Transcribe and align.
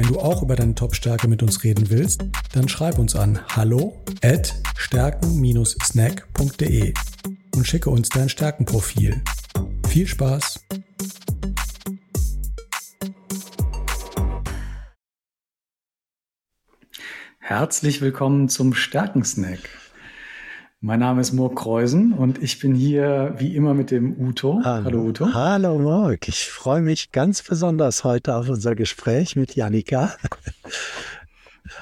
Wenn 0.00 0.08
du 0.08 0.18
auch 0.18 0.42
über 0.42 0.56
deine 0.56 0.74
Top-Stärke 0.74 1.28
mit 1.28 1.42
uns 1.42 1.62
reden 1.62 1.90
willst, 1.90 2.24
dann 2.54 2.70
schreib 2.70 2.98
uns 2.98 3.14
an 3.14 3.38
hallo 3.48 4.02
at 4.22 4.54
stärken-snack.de 4.74 6.94
und 7.54 7.66
schicke 7.66 7.90
uns 7.90 8.08
dein 8.08 8.30
Stärkenprofil. 8.30 9.22
Viel 9.88 10.06
Spaß! 10.06 10.64
Herzlich 17.38 18.00
willkommen 18.00 18.48
zum 18.48 18.72
Stärkensnack. 18.72 19.58
Mein 20.82 21.00
Name 21.00 21.20
ist 21.20 21.34
Murk 21.34 21.56
Kreusen 21.56 22.14
und 22.14 22.42
ich 22.42 22.58
bin 22.58 22.74
hier 22.74 23.34
wie 23.36 23.54
immer 23.54 23.74
mit 23.74 23.90
dem 23.90 24.18
Uto. 24.18 24.62
Hallo, 24.64 24.84
Hallo 24.86 25.02
Uto. 25.02 25.34
Hallo 25.34 25.78
Murk. 25.78 26.26
Ich 26.26 26.48
freue 26.48 26.80
mich 26.80 27.12
ganz 27.12 27.42
besonders 27.42 28.02
heute 28.02 28.34
auf 28.34 28.48
unser 28.48 28.74
Gespräch 28.74 29.36
mit 29.36 29.54
Janika. 29.54 30.14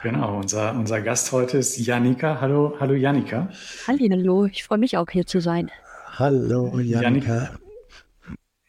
Genau, 0.03 0.39
unser, 0.39 0.75
unser 0.75 1.01
Gast 1.01 1.31
heute 1.31 1.59
ist 1.59 1.79
Janika. 1.79 2.41
Hallo, 2.41 2.75
hallo 2.81 2.95
Janika. 2.95 3.49
Hallo, 3.87 4.47
ich 4.47 4.65
freue 4.65 4.79
mich 4.79 4.97
auch 4.97 5.09
hier 5.09 5.27
zu 5.27 5.41
sein. 5.41 5.71
Hallo 6.19 6.81
Janika. 6.81 7.51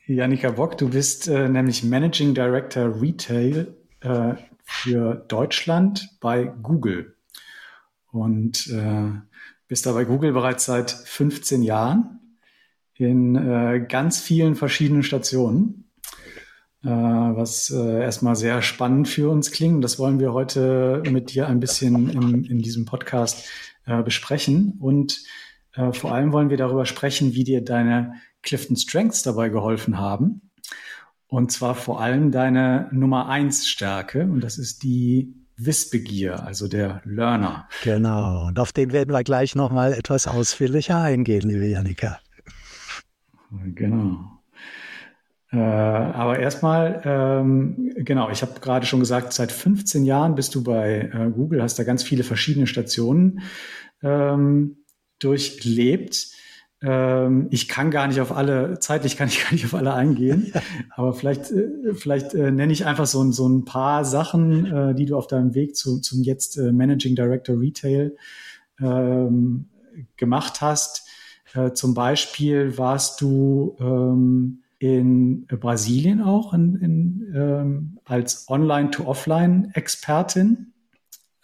Janika 0.06 0.52
Bock, 0.52 0.78
du 0.78 0.90
bist 0.90 1.28
äh, 1.28 1.50
nämlich 1.50 1.84
Managing 1.84 2.36
Director 2.36 3.02
Retail 3.02 3.76
äh, 4.02 4.36
für 4.64 5.26
Deutschland 5.28 6.08
bei 6.22 6.44
Google. 6.62 7.16
Und 8.12 8.68
äh, 8.68 9.12
bist 9.70 9.86
da 9.86 9.94
bei 9.94 10.04
Google 10.04 10.34
bereits 10.34 10.66
seit 10.66 10.92
15 10.92 11.64
Jahren 11.64 12.38
in 12.96 13.36
äh, 13.36 13.86
ganz 13.88 14.20
vielen 14.20 14.56
verschiedenen 14.56 15.04
Stationen, 15.04 15.90
äh, 16.84 16.90
was 16.90 17.70
äh, 17.70 18.02
erstmal 18.02 18.36
sehr 18.36 18.62
spannend 18.62 19.08
für 19.08 19.30
uns 19.30 19.52
klingt. 19.52 19.84
Das 19.84 20.00
wollen 20.00 20.20
wir 20.20 20.34
heute 20.34 21.04
mit 21.10 21.34
dir 21.34 21.48
ein 21.48 21.60
bisschen 21.62 22.10
in, 22.10 22.44
in 22.44 22.60
diesem 22.60 22.86
Podcast 22.86 23.48
äh, 23.86 24.02
besprechen. 24.02 24.78
Und 24.80 25.24
äh, 25.76 25.94
vor 25.94 26.14
allem 26.14 26.34
wollen 26.34 26.50
wir 26.50 26.58
darüber 26.58 26.88
sprechen, 26.88 27.36
wie 27.36 27.44
dir 27.44 27.64
deine 27.64 28.16
Clifton 28.42 28.76
Strengths 28.76 29.22
dabei 29.22 29.50
geholfen 29.50 30.00
haben. 30.00 30.50
Und 31.28 31.52
zwar 31.52 31.76
vor 31.76 32.02
allem 32.02 32.32
deine 32.32 32.90
Nummer 32.92 33.30
eins 33.30 33.68
Stärke. 33.68 34.24
Und 34.24 34.42
das 34.42 34.58
ist 34.58 34.82
die 34.82 35.36
Wissbegier, 35.60 36.44
also 36.46 36.68
der 36.68 37.02
Learner. 37.06 37.68
Genau, 37.84 38.48
und 38.48 38.60
auf 38.60 38.72
den 38.72 38.92
werden 38.92 39.12
wir 39.12 39.24
gleich 39.24 39.56
nochmal 39.56 39.94
etwas 39.94 40.28
ausführlicher 40.28 41.02
eingehen, 41.02 41.48
liebe 41.48 41.68
Janika. 41.68 42.20
Genau. 43.76 44.40
Äh, 45.52 45.58
aber 45.58 46.40
erstmal, 46.40 47.02
ähm, 47.04 47.92
genau, 47.96 48.30
ich 48.30 48.42
habe 48.44 48.60
gerade 48.60 48.86
schon 48.86 49.00
gesagt, 49.00 49.34
seit 49.34 49.52
15 49.52 50.06
Jahren 50.06 50.36
bist 50.36 50.54
du 50.54 50.64
bei 50.64 51.10
äh, 51.12 51.32
Google, 51.32 51.64
hast 51.64 51.80
da 51.80 51.84
ganz 51.84 52.04
viele 52.04 52.24
verschiedene 52.24 52.68
Stationen 52.68 53.42
ähm, 54.04 54.78
durchlebt. 55.20 56.28
Ähm, 56.82 57.48
ich 57.52 57.68
kann 57.68 57.92
gar 57.92 58.08
nicht 58.08 58.22
auf 58.22 58.32
alle, 58.32 58.80
zeitlich 58.80 59.18
kann 59.18 59.28
ich 59.28 59.44
gar 59.44 59.52
nicht 59.52 59.66
auf 59.66 59.74
alle 59.74 59.94
eingehen, 59.94 60.54
aber 60.96 61.14
vielleicht, 61.14 61.52
äh, 61.52 61.94
vielleicht 61.94 62.34
äh, 62.34 62.52
nenne 62.52 62.72
ich 62.72 62.86
einfach 62.86 63.06
so, 63.06 63.30
so 63.32 63.50
ein 63.50 63.66
paar 63.66 64.06
Sachen, 64.06 64.66
äh, 64.66 64.96
die 64.96 65.06
du 65.06 65.18
auf 65.18 65.28
deinem 65.28 65.56
Weg 65.56 65.76
zu, 65.76 66.00
zum 66.00 66.24
jetzt 66.24 66.58
äh, 66.58 66.72
Managing 66.72 67.16
Director 67.16 67.60
Retail 67.60 68.16
ähm, 68.80 69.68
gemacht 70.16 70.62
hast. 70.62 71.06
Äh, 71.54 71.74
zum 71.74 71.94
Beispiel 71.94 72.78
warst 72.78 73.20
du 73.20 73.76
ähm, 73.80 74.64
in 74.78 75.48
Brasilien 75.48 76.22
auch 76.22 76.54
in, 76.54 76.76
in, 76.76 77.34
ähm, 77.36 78.00
als 78.06 78.48
Online-to-Offline-Expertin. 78.50 80.72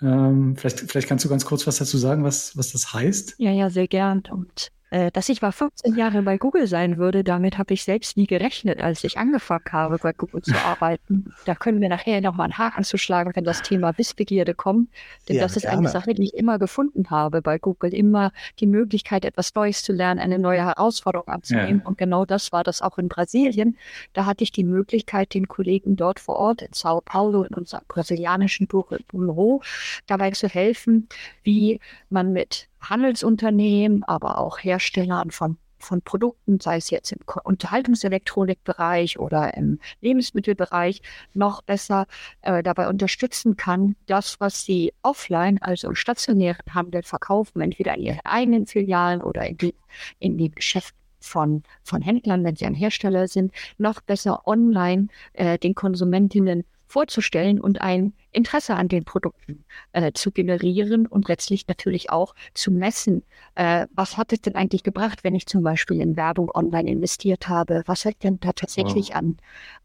Ähm, 0.02 0.56
vielleicht, 0.56 0.80
vielleicht 0.80 1.10
kannst 1.10 1.26
du 1.26 1.30
ganz 1.30 1.44
kurz 1.46 1.68
was 1.68 1.76
dazu 1.78 1.98
sagen, 1.98 2.24
was, 2.24 2.58
was 2.58 2.72
das 2.72 2.94
heißt. 2.94 3.36
Ja, 3.38 3.52
ja, 3.52 3.70
sehr 3.70 3.90
gern. 3.90 4.24
Und 4.32 4.72
äh, 4.96 5.12
dass 5.12 5.28
ich 5.28 5.42
mal 5.42 5.52
15 5.52 5.96
Jahre 5.96 6.22
bei 6.22 6.38
Google 6.38 6.68
sein 6.68 6.98
würde, 6.98 7.26
damit 7.26 7.58
habe 7.58 7.74
ich 7.74 7.84
selbst 7.84 8.16
nie 8.16 8.28
gerechnet, 8.28 8.82
als 8.82 9.04
ich 9.04 9.18
angefangen 9.18 9.66
habe, 9.74 9.98
bei 9.98 10.14
Google 10.14 10.42
zu 10.42 10.56
arbeiten. 10.56 11.34
Da 11.44 11.54
können 11.54 11.82
wir 11.82 11.90
nachher 11.90 12.22
nochmal 12.22 12.46
einen 12.46 12.58
Haken 12.58 12.86
zu 12.86 12.98
schlagen, 12.98 13.32
wenn 13.36 13.44
das 13.44 13.62
Thema 13.62 13.98
Wissbegierde 13.98 14.54
kommt. 14.54 14.90
Denn 15.28 15.36
ja, 15.36 15.42
das 15.42 15.58
ist 15.58 15.64
gerne. 15.64 15.80
eine 15.80 15.90
Sache, 15.90 16.14
die 16.14 16.24
ich 16.24 16.34
immer 16.34 16.60
gefunden 16.60 17.10
habe 17.10 17.42
bei 17.42 17.58
Google. 17.60 17.94
Immer 17.94 18.32
die 18.62 18.68
Möglichkeit, 18.68 19.26
etwas 19.26 19.54
Neues 19.54 19.84
zu 19.84 19.92
lernen, 19.92 20.22
eine 20.22 20.40
neue 20.40 20.64
Herausforderung 20.64 21.28
anzunehmen. 21.28 21.82
Ja. 21.84 21.88
Und 21.88 21.98
genau 21.98 22.24
das 22.24 22.54
war 22.54 22.64
das 22.64 22.82
auch 22.82 22.98
in 22.98 23.10
Brasilien. 23.10 23.78
Da 24.14 24.26
hatte 24.26 24.46
ich 24.46 24.54
die 24.54 24.64
Möglichkeit, 24.64 25.34
den 25.34 25.50
Kollegen 25.50 25.98
dort 25.98 26.22
vor 26.22 26.38
Ort 26.38 26.62
in 26.62 26.72
Sao 26.72 27.02
Paulo, 27.02 27.44
in 27.44 27.54
unserem 27.54 27.84
brasilianischen 27.90 28.68
Büro, 28.68 29.62
dabei 30.08 30.32
zu 30.32 30.48
helfen, 30.48 31.10
wie 31.44 31.82
man 32.10 32.32
mit 32.32 32.70
Handelsunternehmen, 32.90 34.04
aber 34.04 34.38
auch 34.38 34.60
Herstellern 34.60 35.32
von 35.32 35.58
von 35.86 36.02
Produkten, 36.02 36.60
sei 36.60 36.78
es 36.78 36.90
jetzt 36.90 37.12
im 37.12 37.20
Unterhaltungselektronikbereich 37.44 39.20
oder 39.20 39.56
im 39.56 39.80
Lebensmittelbereich, 40.02 41.02
noch 41.34 41.62
besser 41.62 42.08
äh, 42.42 42.64
dabei 42.64 42.90
unterstützen 42.90 43.56
kann, 43.56 43.96
das, 44.08 44.40
was 44.40 44.64
sie 44.64 44.94
offline, 45.04 45.62
also 45.62 45.88
im 45.90 45.96
stationären 45.96 46.74
Handel 46.74 47.04
verkaufen, 47.04 47.62
entweder 47.62 47.96
in 47.96 48.04
ihren 48.04 48.20
eigenen 48.24 48.66
Filialen 48.66 49.22
oder 49.22 49.46
in 49.46 49.58
die, 49.58 49.76
in 50.20 50.38
die 50.38 50.52
Geschäfte 50.52 50.96
von, 51.20 51.64
von 51.84 52.02
Händlern, 52.02 52.44
wenn 52.44 52.56
sie 52.56 52.66
ein 52.66 52.76
Hersteller 52.76 53.28
sind, 53.28 53.52
noch 53.78 54.02
besser 54.02 54.48
online 54.48 55.08
äh, 55.34 55.58
den 55.58 55.76
Konsumentinnen 55.76 56.64
vorzustellen 56.96 57.60
und 57.60 57.82
ein 57.82 58.14
Interesse 58.32 58.74
an 58.76 58.88
den 58.88 59.04
Produkten 59.04 59.66
äh, 59.92 60.14
zu 60.14 60.32
generieren 60.32 61.08
und 61.08 61.28
letztlich 61.28 61.68
natürlich 61.68 62.10
auch 62.10 62.34
zu 62.54 62.72
messen, 62.72 63.24
äh, 63.56 63.86
was 63.94 64.16
hat 64.16 64.32
es 64.32 64.40
denn 64.40 64.56
eigentlich 64.56 64.84
gebracht, 64.84 65.26
wenn 65.26 65.36
ich 65.36 65.46
zum 65.46 65.62
Beispiel 65.62 66.00
in 66.00 66.16
Werbung 66.16 66.50
online 66.54 66.90
investiert 66.90 67.50
habe, 67.50 67.84
was 67.86 68.06
hat 68.06 68.24
denn 68.24 68.40
da 68.40 68.54
tatsächlich 68.54 69.10
wow. 69.10 69.16
an, 69.18 69.38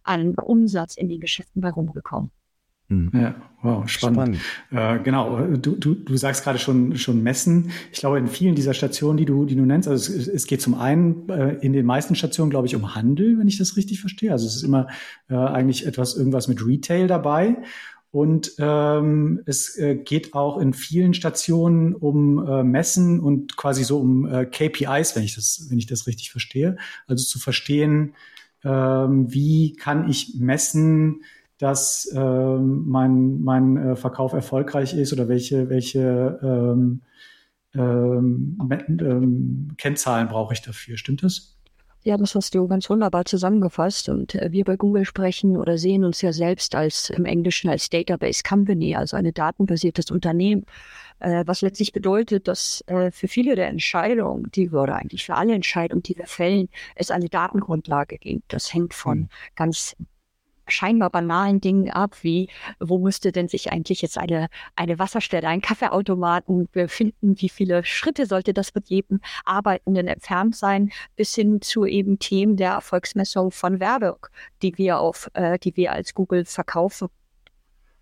an 0.04 0.34
Umsatz 0.36 0.94
in 0.94 1.08
den 1.08 1.18
Geschäften 1.18 1.60
bei 1.60 1.70
rumgekommen. 1.70 2.30
Hm. 2.90 3.10
Ja, 3.14 3.36
wow, 3.62 3.88
spannend. 3.88 4.38
spannend. 4.68 5.00
Äh, 5.00 5.04
genau, 5.04 5.38
du, 5.46 5.76
du, 5.76 5.94
du 5.94 6.16
sagst 6.16 6.42
gerade 6.42 6.58
schon, 6.58 6.98
schon 6.98 7.22
messen. 7.22 7.70
Ich 7.92 8.00
glaube, 8.00 8.18
in 8.18 8.26
vielen 8.26 8.56
dieser 8.56 8.74
Stationen, 8.74 9.16
die 9.16 9.24
du, 9.24 9.46
die 9.46 9.54
du 9.54 9.64
nennst, 9.64 9.88
also 9.88 10.12
es, 10.12 10.26
es 10.26 10.46
geht 10.46 10.60
zum 10.60 10.74
einen 10.74 11.28
äh, 11.28 11.54
in 11.60 11.72
den 11.72 11.86
meisten 11.86 12.16
Stationen, 12.16 12.50
glaube 12.50 12.66
ich, 12.66 12.74
um 12.74 12.96
Handel, 12.96 13.38
wenn 13.38 13.46
ich 13.46 13.58
das 13.58 13.76
richtig 13.76 14.00
verstehe. 14.00 14.32
Also 14.32 14.46
es 14.46 14.56
ist 14.56 14.64
immer 14.64 14.88
äh, 15.28 15.36
eigentlich 15.36 15.86
etwas, 15.86 16.16
irgendwas 16.16 16.48
mit 16.48 16.66
Retail 16.66 17.06
dabei. 17.06 17.58
Und 18.10 18.54
ähm, 18.58 19.40
es 19.46 19.78
äh, 19.78 19.94
geht 19.94 20.34
auch 20.34 20.58
in 20.58 20.72
vielen 20.72 21.14
Stationen 21.14 21.94
um 21.94 22.44
äh, 22.44 22.64
Messen 22.64 23.20
und 23.20 23.56
quasi 23.56 23.84
so 23.84 24.00
um 24.00 24.26
äh, 24.26 24.46
KPIs, 24.46 25.14
wenn 25.14 25.22
ich 25.22 25.36
das, 25.36 25.68
wenn 25.70 25.78
ich 25.78 25.86
das 25.86 26.08
richtig 26.08 26.32
verstehe. 26.32 26.76
Also 27.06 27.24
zu 27.24 27.38
verstehen, 27.38 28.14
ähm, 28.64 29.32
wie 29.32 29.74
kann 29.74 30.10
ich 30.10 30.34
messen, 30.40 31.22
dass 31.60 32.10
ähm, 32.14 32.84
mein, 32.86 33.42
mein 33.42 33.76
äh, 33.76 33.96
Verkauf 33.96 34.32
erfolgreich 34.32 34.94
ist 34.94 35.12
oder 35.12 35.28
welche, 35.28 35.68
welche 35.68 36.40
ähm, 36.42 37.02
ähm, 37.74 38.58
ähm, 38.98 39.68
Kennzahlen 39.76 40.28
brauche 40.28 40.54
ich 40.54 40.62
dafür. 40.62 40.96
Stimmt 40.96 41.22
das? 41.22 41.58
Ja, 42.02 42.16
das 42.16 42.34
hast 42.34 42.54
du 42.54 42.66
ganz 42.66 42.88
wunderbar 42.88 43.26
zusammengefasst. 43.26 44.08
Und 44.08 44.34
äh, 44.34 44.52
wir 44.52 44.64
bei 44.64 44.76
Google 44.76 45.04
sprechen 45.04 45.58
oder 45.58 45.76
sehen 45.76 46.02
uns 46.04 46.22
ja 46.22 46.32
selbst 46.32 46.74
als 46.74 47.10
im 47.10 47.26
Englischen 47.26 47.68
als 47.68 47.90
Database 47.90 48.42
Company, 48.42 48.96
also 48.96 49.18
eine 49.18 49.34
datenbasiertes 49.34 50.10
Unternehmen, 50.10 50.64
äh, 51.18 51.44
was 51.46 51.60
letztlich 51.60 51.92
bedeutet, 51.92 52.48
dass 52.48 52.82
äh, 52.86 53.10
für 53.10 53.28
viele 53.28 53.54
der 53.54 53.68
Entscheidungen, 53.68 54.50
die 54.54 54.72
wir 54.72 54.80
oder 54.80 54.96
eigentlich 54.96 55.26
für 55.26 55.34
alle 55.34 55.54
Entscheidungen, 55.54 56.02
die 56.02 56.16
wir 56.16 56.26
fällen, 56.26 56.70
es 56.94 57.10
eine 57.10 57.28
Datengrundlage 57.28 58.16
gibt. 58.16 58.50
Das 58.50 58.72
hängt 58.72 58.94
von 58.94 59.18
mhm. 59.18 59.28
ganz 59.54 59.94
scheinbar 60.70 61.10
banalen 61.10 61.60
Dingen 61.60 61.90
ab, 61.90 62.16
wie 62.22 62.48
wo 62.78 62.98
müsste 62.98 63.32
denn 63.32 63.48
sich 63.48 63.72
eigentlich 63.72 64.02
jetzt 64.02 64.18
eine, 64.18 64.48
eine 64.76 64.98
Wasserstelle, 64.98 65.48
ein 65.48 65.60
Kaffeeautomaten 65.60 66.68
befinden, 66.72 67.40
wie 67.40 67.48
viele 67.48 67.84
Schritte 67.84 68.26
sollte 68.26 68.54
das 68.54 68.74
mit 68.74 68.88
jedem 68.88 69.20
Arbeitenden 69.44 70.08
entfernt 70.08 70.56
sein, 70.56 70.90
bis 71.16 71.34
hin 71.34 71.60
zu 71.60 71.84
eben 71.84 72.18
Themen 72.18 72.56
der 72.56 72.72
Erfolgsmessung 72.72 73.50
von 73.50 73.80
Werbung, 73.80 74.26
die 74.62 74.76
wir 74.78 74.98
auf, 74.98 75.30
äh, 75.34 75.58
die 75.58 75.76
wir 75.76 75.92
als 75.92 76.14
Google 76.14 76.44
verkaufen 76.44 77.08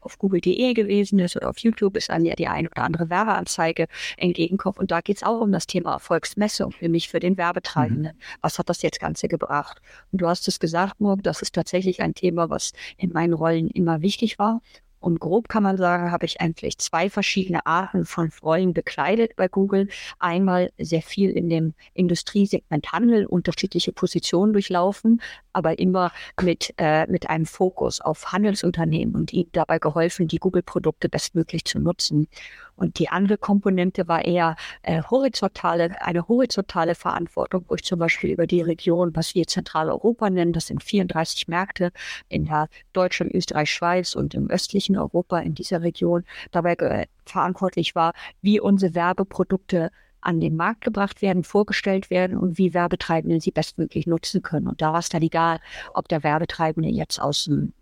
auf 0.08 0.18
google.de 0.18 0.72
gewesen 0.72 1.18
ist 1.18 1.36
oder 1.36 1.50
auf 1.50 1.58
YouTube, 1.58 1.98
ist 1.98 2.08
dann 2.08 2.24
ja 2.24 2.34
die 2.34 2.48
ein 2.48 2.66
oder 2.66 2.82
andere 2.82 3.10
Werbeanzeige 3.10 3.88
entgegenkommt. 4.16 4.78
Und 4.78 4.90
da 4.90 5.02
geht 5.02 5.18
es 5.18 5.22
auch 5.22 5.42
um 5.42 5.52
das 5.52 5.66
Thema 5.66 5.92
Erfolgsmessung, 5.92 6.74
nämlich 6.80 7.10
für 7.10 7.20
den 7.20 7.36
Werbetreibenden. 7.36 8.14
Mhm. 8.14 8.38
Was 8.40 8.58
hat 8.58 8.70
das 8.70 8.80
jetzt 8.80 9.00
Ganze 9.00 9.28
gebracht? 9.28 9.82
Und 10.10 10.22
du 10.22 10.26
hast 10.26 10.48
es 10.48 10.58
gesagt, 10.58 10.98
Murk, 10.98 11.22
das 11.22 11.42
ist 11.42 11.54
tatsächlich 11.54 12.00
ein 12.00 12.14
Thema, 12.14 12.48
was 12.48 12.72
in 12.96 13.12
meinen 13.12 13.34
Rollen 13.34 13.68
immer 13.68 14.00
wichtig 14.00 14.38
war. 14.38 14.62
Und 15.00 15.20
grob 15.20 15.48
kann 15.48 15.62
man 15.62 15.76
sagen, 15.76 16.10
habe 16.10 16.26
ich 16.26 16.40
eigentlich 16.40 16.78
zwei 16.78 17.08
verschiedene 17.08 17.64
Arten 17.66 18.04
von 18.04 18.30
Rollen 18.42 18.74
bekleidet 18.74 19.36
bei 19.36 19.46
Google. 19.46 19.88
Einmal 20.18 20.72
sehr 20.78 21.02
viel 21.02 21.30
in 21.30 21.48
dem 21.48 21.74
Industriesegment 21.94 22.90
Handel, 22.92 23.26
unterschiedliche 23.26 23.92
Positionen 23.92 24.52
durchlaufen, 24.52 25.20
aber 25.58 25.78
immer 25.78 26.12
mit, 26.40 26.72
äh, 26.78 27.06
mit 27.08 27.28
einem 27.28 27.44
Fokus 27.44 28.00
auf 28.00 28.32
Handelsunternehmen 28.32 29.16
und 29.16 29.32
ihnen 29.32 29.50
dabei 29.52 29.80
geholfen, 29.80 30.28
die 30.28 30.38
Google-Produkte 30.38 31.08
bestmöglich 31.08 31.64
zu 31.64 31.80
nutzen. 31.80 32.28
Und 32.76 33.00
die 33.00 33.08
andere 33.08 33.38
Komponente 33.38 34.06
war 34.06 34.24
eher 34.24 34.54
äh, 34.82 35.02
horizontale, 35.02 36.00
eine 36.00 36.28
horizontale 36.28 36.94
Verantwortung, 36.94 37.64
wo 37.66 37.74
ich 37.74 37.82
zum 37.82 37.98
Beispiel 37.98 38.30
über 38.30 38.46
die 38.46 38.62
Region, 38.62 39.16
was 39.16 39.34
wir 39.34 39.48
Zentraleuropa 39.48 40.30
nennen, 40.30 40.52
das 40.52 40.68
sind 40.68 40.84
34 40.84 41.48
Märkte 41.48 41.90
in 42.28 42.44
der 42.44 42.68
Deutschland, 42.92 43.34
Österreich, 43.34 43.72
Schweiz 43.72 44.14
und 44.14 44.34
im 44.34 44.48
östlichen 44.48 44.96
Europa 44.96 45.40
in 45.40 45.54
dieser 45.54 45.82
Region 45.82 46.22
dabei 46.52 46.74
äh, 46.74 47.06
verantwortlich 47.24 47.96
war, 47.96 48.12
wie 48.42 48.60
unsere 48.60 48.94
Werbeprodukte 48.94 49.90
an 50.20 50.40
den 50.40 50.56
Markt 50.56 50.82
gebracht 50.82 51.22
werden, 51.22 51.44
vorgestellt 51.44 52.10
werden 52.10 52.36
und 52.36 52.58
wie 52.58 52.74
Werbetreibende 52.74 53.40
sie 53.40 53.50
bestmöglich 53.50 54.06
nutzen 54.06 54.42
können. 54.42 54.68
Und 54.68 54.82
da 54.82 54.92
war 54.92 55.00
es 55.00 55.08
dann 55.08 55.22
egal, 55.22 55.60
ob 55.94 56.08
der 56.08 56.22
Werbetreibende 56.22 56.88
jetzt 56.88 57.20
aus 57.20 57.44
dem 57.44 57.72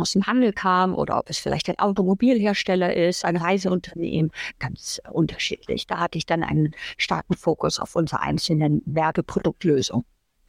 aus 0.00 0.12
dem 0.12 0.26
Handel 0.26 0.52
kam 0.52 0.94
oder 0.94 1.18
ob 1.18 1.28
es 1.28 1.38
vielleicht 1.38 1.68
ein 1.68 1.78
Automobilhersteller 1.78 2.94
ist, 2.94 3.24
ein 3.24 3.36
Reiseunternehmen, 3.36 4.30
ganz 4.60 5.00
unterschiedlich. 5.10 5.88
Da 5.88 5.98
hatte 5.98 6.18
ich 6.18 6.26
dann 6.26 6.44
einen 6.44 6.72
starken 6.96 7.34
Fokus 7.34 7.80
auf 7.80 7.96
unsere 7.96 8.22
einzelnen 8.22 8.80
Werbeproduktlösungen. 8.86 10.04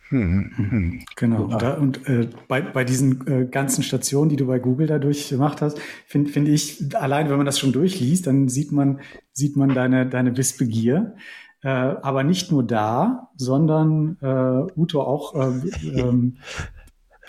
Hm, 0.09 0.51
hm, 0.55 0.71
hm. 0.71 0.99
Genau. 1.15 1.43
Und, 1.43 1.61
da, 1.61 1.73
und 1.75 2.07
äh, 2.07 2.29
bei, 2.47 2.61
bei 2.61 2.83
diesen 2.83 3.27
äh, 3.27 3.45
ganzen 3.45 3.83
Stationen, 3.83 4.29
die 4.29 4.35
du 4.35 4.47
bei 4.47 4.57
Google 4.57 4.87
dadurch 4.87 5.29
gemacht 5.29 5.61
hast, 5.61 5.79
finde 6.07 6.31
find 6.31 6.47
ich, 6.47 6.95
allein 6.95 7.29
wenn 7.29 7.37
man 7.37 7.45
das 7.45 7.59
schon 7.59 7.71
durchliest, 7.71 8.25
dann 8.25 8.49
sieht 8.49 8.71
man, 8.71 9.01
sieht 9.33 9.55
man 9.55 9.69
deine, 9.73 10.07
deine 10.07 10.35
Wissbegier. 10.35 11.15
Äh, 11.61 11.67
aber 11.67 12.23
nicht 12.23 12.51
nur 12.51 12.63
da, 12.63 13.29
sondern 13.35 14.17
äh, 14.21 14.79
Uto 14.79 15.01
auch 15.01 15.35
äh, 15.35 15.99
ähm, 15.99 16.37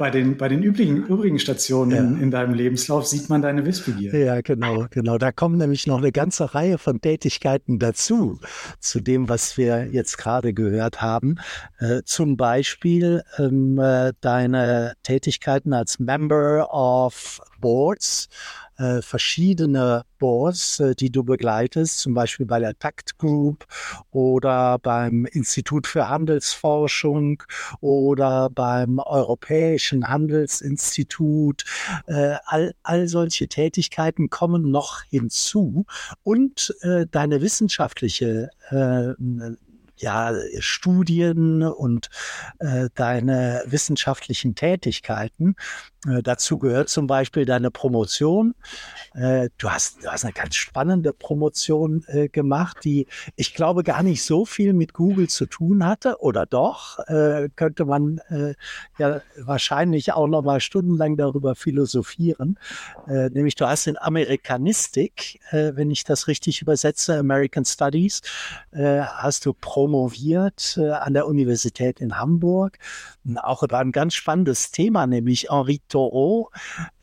bei 0.00 0.08
den, 0.08 0.38
bei 0.38 0.48
den 0.48 0.62
übrigen, 0.62 1.04
übrigen 1.04 1.38
Stationen 1.38 1.90
ja. 1.90 1.98
in, 1.98 2.22
in, 2.22 2.30
deinem 2.30 2.54
Lebenslauf 2.54 3.06
sieht 3.06 3.28
man 3.28 3.42
deine 3.42 3.66
Wissbegier. 3.66 4.16
Ja, 4.18 4.40
genau, 4.40 4.86
genau. 4.90 5.18
Da 5.18 5.30
kommen 5.30 5.58
nämlich 5.58 5.86
noch 5.86 5.98
eine 5.98 6.10
ganze 6.10 6.54
Reihe 6.54 6.78
von 6.78 7.02
Tätigkeiten 7.02 7.78
dazu, 7.78 8.40
zu 8.78 9.00
dem, 9.00 9.28
was 9.28 9.58
wir 9.58 9.88
jetzt 9.92 10.16
gerade 10.16 10.54
gehört 10.54 11.02
haben. 11.02 11.36
Äh, 11.80 12.00
zum 12.06 12.38
Beispiel 12.38 13.22
ähm, 13.38 13.78
äh, 13.78 14.14
deine 14.22 14.94
Tätigkeiten 15.02 15.74
als 15.74 15.98
Member 15.98 16.72
of 16.72 17.42
Boards 17.60 18.30
äh, 18.80 19.02
verschiedene 19.02 20.04
Boards, 20.18 20.80
äh, 20.80 20.94
die 20.94 21.10
du 21.10 21.22
begleitest, 21.22 21.98
zum 21.98 22.14
Beispiel 22.14 22.46
bei 22.46 22.58
der 22.58 22.78
Tact 22.78 23.18
Group 23.18 23.66
oder 24.10 24.78
beim 24.78 25.26
Institut 25.26 25.86
für 25.86 26.08
Handelsforschung 26.08 27.42
oder 27.80 28.48
beim 28.50 28.98
Europäischen 28.98 30.08
Handelsinstitut. 30.08 31.64
Äh, 32.06 32.36
all, 32.46 32.74
all 32.82 33.06
solche 33.06 33.48
Tätigkeiten 33.48 34.30
kommen 34.30 34.70
noch 34.70 35.02
hinzu 35.02 35.84
und 36.22 36.74
äh, 36.80 37.06
deine 37.10 37.42
wissenschaftliche 37.42 38.50
äh, 38.70 39.14
ja, 40.00 40.34
Studien 40.58 41.62
und 41.62 42.08
äh, 42.58 42.88
deine 42.94 43.62
wissenschaftlichen 43.66 44.54
Tätigkeiten. 44.54 45.56
Äh, 46.08 46.22
dazu 46.22 46.58
gehört 46.58 46.88
zum 46.88 47.06
Beispiel 47.06 47.44
deine 47.44 47.70
Promotion. 47.70 48.54
Äh, 49.14 49.50
du, 49.58 49.70
hast, 49.70 50.02
du 50.02 50.08
hast 50.08 50.24
eine 50.24 50.32
ganz 50.32 50.54
spannende 50.54 51.12
Promotion 51.12 52.04
äh, 52.06 52.28
gemacht, 52.28 52.78
die 52.84 53.06
ich 53.36 53.54
glaube 53.54 53.84
gar 53.84 54.02
nicht 54.02 54.24
so 54.24 54.46
viel 54.46 54.72
mit 54.72 54.94
Google 54.94 55.28
zu 55.28 55.44
tun 55.46 55.84
hatte. 55.84 56.20
Oder 56.20 56.46
doch? 56.46 56.98
Äh, 57.06 57.50
könnte 57.54 57.84
man 57.84 58.18
äh, 58.30 58.54
ja 58.98 59.20
wahrscheinlich 59.36 60.12
auch 60.12 60.26
noch 60.26 60.42
mal 60.42 60.60
stundenlang 60.60 61.16
darüber 61.16 61.54
philosophieren. 61.54 62.58
nämlich 63.06 63.54
du 63.54 63.66
hast 63.66 63.86
in 63.86 63.98
Amerikanistik, 63.98 65.40
wenn 65.50 65.90
ich 65.90 66.04
das 66.04 66.28
richtig 66.28 66.62
übersetze, 66.62 67.18
American 67.18 67.64
Studies, 67.64 68.22
hast 68.72 69.46
du 69.46 69.52
promoviert 69.90 70.78
an 70.78 71.14
der 71.14 71.26
Universität 71.26 72.00
in 72.00 72.16
Hamburg. 72.16 72.78
Auch 73.36 73.64
über 73.64 73.78
ein 73.78 73.90
ganz 73.90 74.14
spannendes 74.14 74.70
Thema, 74.70 75.08
nämlich 75.08 75.48
Henri 75.50 75.80
Thoreau, 75.88 76.50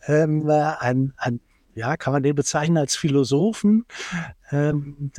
ähm, 0.08 0.50
ein, 0.50 1.14
ein 1.18 1.42
ja, 1.78 1.96
kann 1.96 2.12
man 2.12 2.24
den 2.24 2.34
bezeichnen 2.34 2.78
als 2.78 2.96
Philosophen, 2.96 3.86
ähm, 4.52 5.12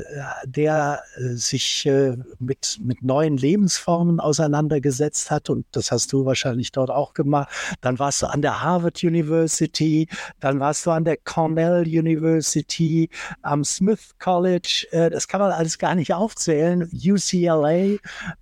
der 0.44 1.02
äh, 1.16 1.34
sich 1.34 1.86
äh, 1.86 2.16
mit, 2.40 2.80
mit 2.82 3.02
neuen 3.02 3.36
Lebensformen 3.36 4.18
auseinandergesetzt 4.18 5.30
hat. 5.30 5.50
Und 5.50 5.66
das 5.70 5.92
hast 5.92 6.12
du 6.12 6.24
wahrscheinlich 6.24 6.72
dort 6.72 6.90
auch 6.90 7.14
gemacht. 7.14 7.48
Dann 7.80 8.00
warst 8.00 8.22
du 8.22 8.26
an 8.26 8.42
der 8.42 8.60
Harvard 8.60 9.04
University, 9.04 10.08
dann 10.40 10.58
warst 10.58 10.84
du 10.84 10.90
an 10.90 11.04
der 11.04 11.16
Cornell 11.18 11.82
University, 11.86 13.08
am 13.42 13.62
Smith 13.62 14.16
College. 14.18 14.88
Äh, 14.90 15.10
das 15.10 15.28
kann 15.28 15.40
man 15.40 15.52
alles 15.52 15.78
gar 15.78 15.94
nicht 15.94 16.12
aufzählen. 16.12 16.90
UCLA 16.92 17.70
äh, 17.72 17.98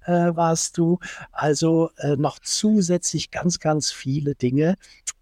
warst 0.07 0.79
du. 0.79 0.99
Also 1.33 1.91
äh, 1.99 2.17
noch 2.17 2.39
zusätzlich 2.39 3.31
ganz, 3.31 3.59
ganz 3.59 3.93
viele 3.93 4.35
Dinge, 4.35 4.77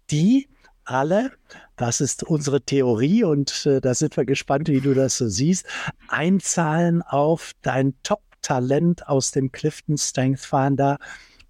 die 0.09 0.47
alle, 0.85 1.31
das 1.75 2.01
ist 2.01 2.23
unsere 2.23 2.61
Theorie 2.61 3.23
und 3.23 3.65
äh, 3.65 3.81
da 3.81 3.93
sind 3.93 4.15
wir 4.17 4.25
gespannt, 4.25 4.69
wie 4.69 4.81
du 4.81 4.93
das 4.93 5.17
so 5.17 5.27
siehst, 5.27 5.65
einzahlen 6.07 7.01
auf 7.01 7.51
dein 7.61 7.93
Top-Talent 8.03 9.07
aus 9.07 9.31
dem 9.31 9.51
Clifton 9.51 9.97
Strength 9.97 10.39
Finder. 10.39 10.97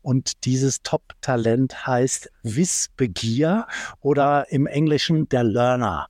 Und 0.01 0.45
dieses 0.45 0.81
Top-Talent 0.83 1.87
heißt 1.87 2.31
Wissbegier 2.43 3.67
oder 4.01 4.51
im 4.51 4.67
Englischen 4.67 5.27
der 5.29 5.43
Learner. 5.43 6.07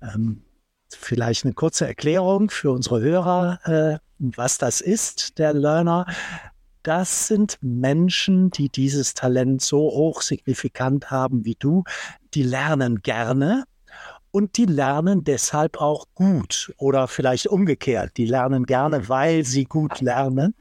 Ähm, 0.00 0.42
vielleicht 0.90 1.44
eine 1.44 1.54
kurze 1.54 1.86
Erklärung 1.86 2.50
für 2.50 2.70
unsere 2.70 3.00
Hörer, 3.00 3.58
äh, 3.64 3.98
was 4.18 4.58
das 4.58 4.80
ist, 4.80 5.38
der 5.38 5.52
Learner 5.52 6.06
das 6.82 7.26
sind 7.26 7.58
Menschen, 7.60 8.50
die 8.50 8.68
dieses 8.68 9.14
Talent 9.14 9.62
so 9.62 9.78
hoch 9.78 10.22
signifikant 10.22 11.10
haben 11.10 11.44
wie 11.44 11.56
du, 11.58 11.84
die 12.34 12.42
lernen 12.42 13.02
gerne 13.02 13.64
und 14.30 14.56
die 14.56 14.66
lernen 14.66 15.24
deshalb 15.24 15.80
auch 15.80 16.06
gut 16.14 16.72
oder 16.76 17.08
vielleicht 17.08 17.46
umgekehrt, 17.46 18.12
die 18.16 18.26
lernen 18.26 18.66
gerne, 18.66 19.08
weil 19.08 19.44
sie 19.44 19.64
gut 19.64 20.00
lernen 20.00 20.54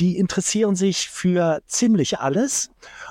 die 0.00 0.16
interessieren 0.16 0.76
sich 0.76 1.10
für 1.10 1.60
ziemlich 1.66 2.18
alles 2.20 2.70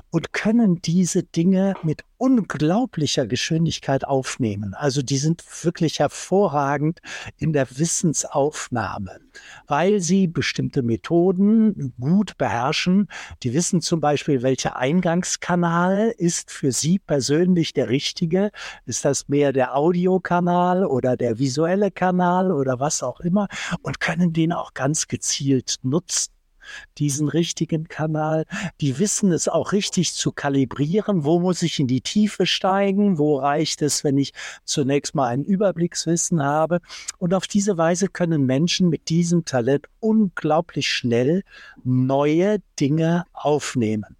und 0.09 0.33
können 0.33 0.81
diese 0.81 1.21
Dinge 1.21 1.75
mit 1.83 2.03
unglaublicher 2.17 3.27
Geschwindigkeit 3.27 4.05
aufnehmen. 4.05 4.73
Also 4.73 5.03
die 5.03 5.19
sind 5.19 5.43
wirklich 5.63 5.99
hervorragend 5.99 6.99
in 7.37 7.53
der 7.53 7.67
Wissensaufnahme, 7.77 9.19
weil 9.67 10.01
sie 10.01 10.27
bestimmte 10.27 10.81
Methoden 10.81 11.93
gut 11.99 12.37
beherrschen. 12.39 13.07
Die 13.43 13.53
wissen 13.53 13.81
zum 13.81 14.01
Beispiel, 14.01 14.41
welcher 14.41 14.75
Eingangskanal 14.75 16.11
ist 16.17 16.49
für 16.49 16.71
sie 16.71 16.97
persönlich 16.97 17.73
der 17.73 17.89
richtige. 17.89 18.49
Ist 18.87 19.05
das 19.05 19.29
mehr 19.29 19.53
der 19.53 19.77
Audiokanal 19.77 20.85
oder 20.85 21.15
der 21.15 21.37
visuelle 21.37 21.91
Kanal 21.91 22.51
oder 22.51 22.79
was 22.79 23.03
auch 23.03 23.19
immer 23.19 23.47
und 23.83 23.99
können 23.99 24.33
den 24.33 24.53
auch 24.53 24.73
ganz 24.73 25.07
gezielt 25.07 25.75
nutzen 25.83 26.38
diesen 26.97 27.27
richtigen 27.27 27.87
Kanal. 27.87 28.45
Die 28.81 28.99
wissen 28.99 29.31
es 29.31 29.47
auch 29.47 29.71
richtig 29.71 30.13
zu 30.13 30.31
kalibrieren. 30.31 31.23
Wo 31.23 31.39
muss 31.39 31.61
ich 31.61 31.79
in 31.79 31.87
die 31.87 32.01
Tiefe 32.01 32.45
steigen? 32.45 33.17
Wo 33.17 33.37
reicht 33.37 33.81
es, 33.81 34.03
wenn 34.03 34.17
ich 34.17 34.33
zunächst 34.63 35.15
mal 35.15 35.27
ein 35.27 35.43
Überblickswissen 35.43 36.43
habe? 36.43 36.81
Und 37.17 37.33
auf 37.33 37.47
diese 37.47 37.77
Weise 37.77 38.07
können 38.07 38.45
Menschen 38.45 38.89
mit 38.89 39.09
diesem 39.09 39.45
Talent 39.45 39.87
unglaublich 39.99 40.89
schnell 40.91 41.43
neue 41.83 42.59
Dinge 42.79 43.25
aufnehmen. 43.33 44.15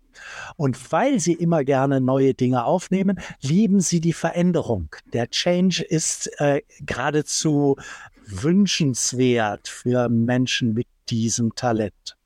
Und 0.57 0.91
weil 0.91 1.19
sie 1.19 1.33
immer 1.33 1.63
gerne 1.63 2.01
neue 2.01 2.33
Dinge 2.33 2.65
aufnehmen, 2.65 3.19
lieben 3.41 3.79
sie 3.79 4.01
die 4.01 4.13
Veränderung. 4.13 4.95
Der 5.13 5.29
Change 5.29 5.83
ist 5.83 6.29
äh, 6.39 6.61
geradezu 6.81 7.77
wünschenswert 8.25 9.67
für 9.67 10.09
Menschen 10.09 10.73
mit 10.73 10.87
diesem 11.09 11.55
Talent. 11.55 12.18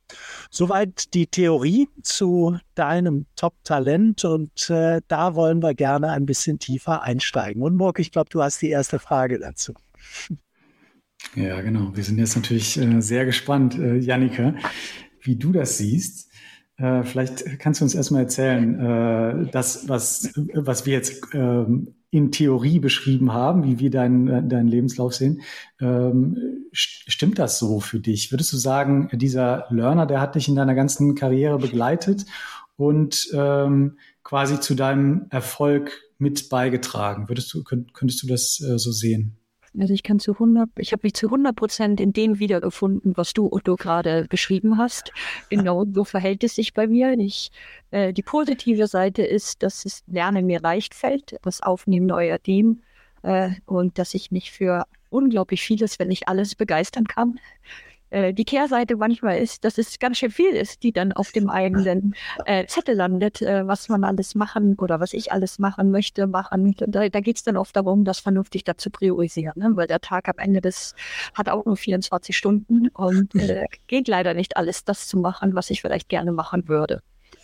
Soweit 0.50 1.13
die 1.13 1.27
Theorie 1.27 1.89
zu 2.01 2.58
deinem 2.75 3.25
Top-Talent 3.36 4.25
und 4.25 4.70
äh, 4.70 5.01
da 5.08 5.36
wollen 5.36 5.62
wir 5.62 5.74
gerne 5.74 6.12
ein 6.12 6.25
bisschen 6.25 6.60
tiefer 6.60 7.03
einsteigen. 7.03 7.62
Und 7.62 7.75
Murk, 7.75 8.00
ich 8.00 8.12
glaube, 8.12 8.29
du 8.29 8.41
hast 8.41 8.62
die 8.62 8.70
erste 8.70 9.00
Frage 9.00 9.39
dazu. 9.39 9.74
Ja, 11.36 11.62
genau. 11.62 11.96
Wir 11.96 12.03
sind 12.03 12.20
jetzt 12.20 12.36
natürlich 12.36 12.77
äh, 12.77 13.01
sehr 13.01 13.25
gespannt, 13.25 13.77
äh, 13.79 13.98
Jannika, 13.98 14.55
wie 15.22 15.36
du 15.36 15.51
das 15.51 15.77
siehst. 15.77 16.29
Äh, 16.77 17.03
vielleicht 17.03 17.60
kannst 17.60 17.82
du 17.82 17.86
uns 17.86 17.96
erstmal 17.96 18.24
erzählen, 18.24 18.79
äh, 18.79 19.51
das, 19.51 19.88
was, 19.88 20.34
was 20.53 20.86
wir 20.86 20.93
jetzt 20.93 21.24
ähm, 21.34 21.96
in 22.13 22.32
Theorie 22.32 22.77
beschrieben 22.77 23.34
haben, 23.34 23.63
wie 23.63 23.79
wir 23.79 23.89
deinen, 23.89 24.48
deinen 24.48 24.67
Lebenslauf 24.67 25.15
sehen. 25.15 25.41
Ähm, 25.82 26.38
stimmt 26.72 27.39
das 27.39 27.58
so 27.58 27.79
für 27.79 28.00
dich? 28.00 28.32
Würdest 28.32 28.53
du 28.53 28.58
sagen, 28.58 29.10
dieser 29.13 29.65
Learner, 29.72 30.05
der 30.05 30.22
hat 30.22 30.36
dich 30.36 30.48
in 30.48 30.55
deiner 30.55 30.75
ganzen 30.75 31.15
Karriere 31.15 31.58
begleitet 31.58 32.25
und 32.75 33.29
ähm, 33.34 33.98
quasi 34.24 34.60
zu 34.60 34.75
deinem 34.75 35.25
Erfolg 35.32 36.03
mit 36.20 36.50
beigetragen? 36.50 37.29
Würdest 37.29 37.51
du, 37.51 37.63
könntest 37.63 38.22
du 38.22 38.27
das 38.27 38.62
äh, 38.62 38.77
so 38.77 38.91
sehen? 38.91 39.36
Also 39.79 39.93
ich 39.93 40.03
kann 40.03 40.19
zu 40.19 40.33
100, 40.33 40.69
ich 40.77 40.91
habe 40.91 41.01
mich 41.03 41.13
zu 41.13 41.27
100 41.27 41.55
Prozent 41.55 41.99
in 41.99 42.13
dem 42.13 42.39
wiedergefunden, 42.39 43.17
was 43.17 43.33
du, 43.33 43.51
Otto, 43.51 43.75
gerade 43.75 44.25
beschrieben 44.29 44.77
hast. 44.77 45.11
Genau 45.49 45.85
so 45.91 46.03
verhält 46.03 46.43
es 46.43 46.55
sich 46.55 46.73
bei 46.73 46.87
mir. 46.87 47.17
Ich, 47.17 47.51
äh, 47.91 48.13
die 48.13 48.21
positive 48.21 48.87
Seite 48.87 49.23
ist, 49.23 49.63
dass 49.63 49.85
es 49.85 50.03
Lernen 50.07 50.45
mir 50.45 50.59
leicht 50.59 50.93
fällt, 50.93 51.37
das 51.41 51.61
Aufnehmen 51.61 52.05
neuer 52.05 52.41
Themen 52.41 52.83
äh, 53.23 53.51
und 53.65 53.97
dass 53.97 54.13
ich 54.13 54.31
mich 54.31 54.51
für 54.51 54.85
unglaublich 55.09 55.61
vieles, 55.61 55.97
wenn 55.99 56.09
nicht 56.09 56.27
alles, 56.27 56.55
begeistern 56.55 57.05
kann. 57.05 57.39
Äh, 58.13 58.34
die 58.34 58.46
Kehrseite 58.46 58.96
manchmal 58.96 59.39
ist, 59.39 59.65
dass 59.65 59.79
es 59.79 59.98
ganz 59.98 60.20
schön 60.20 60.29
viel 60.29 60.51
ist, 60.51 60.84
die 60.84 60.91
dann 60.91 61.12
auf 61.13 61.32
dem 61.32 61.50
eigenen 61.50 62.13
äh, 62.46 62.65
Zettel 62.67 62.96
landet, 62.96 63.41
äh, 63.41 63.65
was 63.65 63.89
man 63.89 64.03
alles 64.03 64.36
machen 64.36 64.75
oder 64.77 65.00
was 65.00 65.13
ich 65.13 65.32
alles 65.32 65.58
machen 65.58 65.89
möchte, 65.89 66.27
machen. 66.27 66.75
Da, 66.77 67.10
da 67.10 67.20
geht 67.20 67.38
es 67.38 67.43
dann 67.43 67.58
oft 67.58 67.75
darum, 67.75 68.05
das 68.05 68.20
vernünftig 68.20 68.63
dazu 68.65 68.91
priorisieren, 68.91 69.53
ne? 69.55 69.72
weil 69.74 69.88
der 69.88 70.00
Tag 70.00 70.29
am 70.29 70.38
Ende 70.38 70.62
des 70.62 70.93
hat 71.34 71.50
auch 71.50 71.65
nur 71.65 71.75
24 71.75 72.38
Stunden 72.38 72.89
und 72.89 73.34
äh, 73.36 73.65
geht 73.88 74.08
leider 74.08 74.36
nicht 74.36 74.58
alles 74.58 74.86
das 74.86 75.08
zu 75.08 75.17
machen, 75.17 75.55
was 75.55 75.72
ich 75.72 75.82
vielleicht 75.82 76.08
gerne 76.08 76.32
machen 76.32 76.67
würde. 76.67 77.01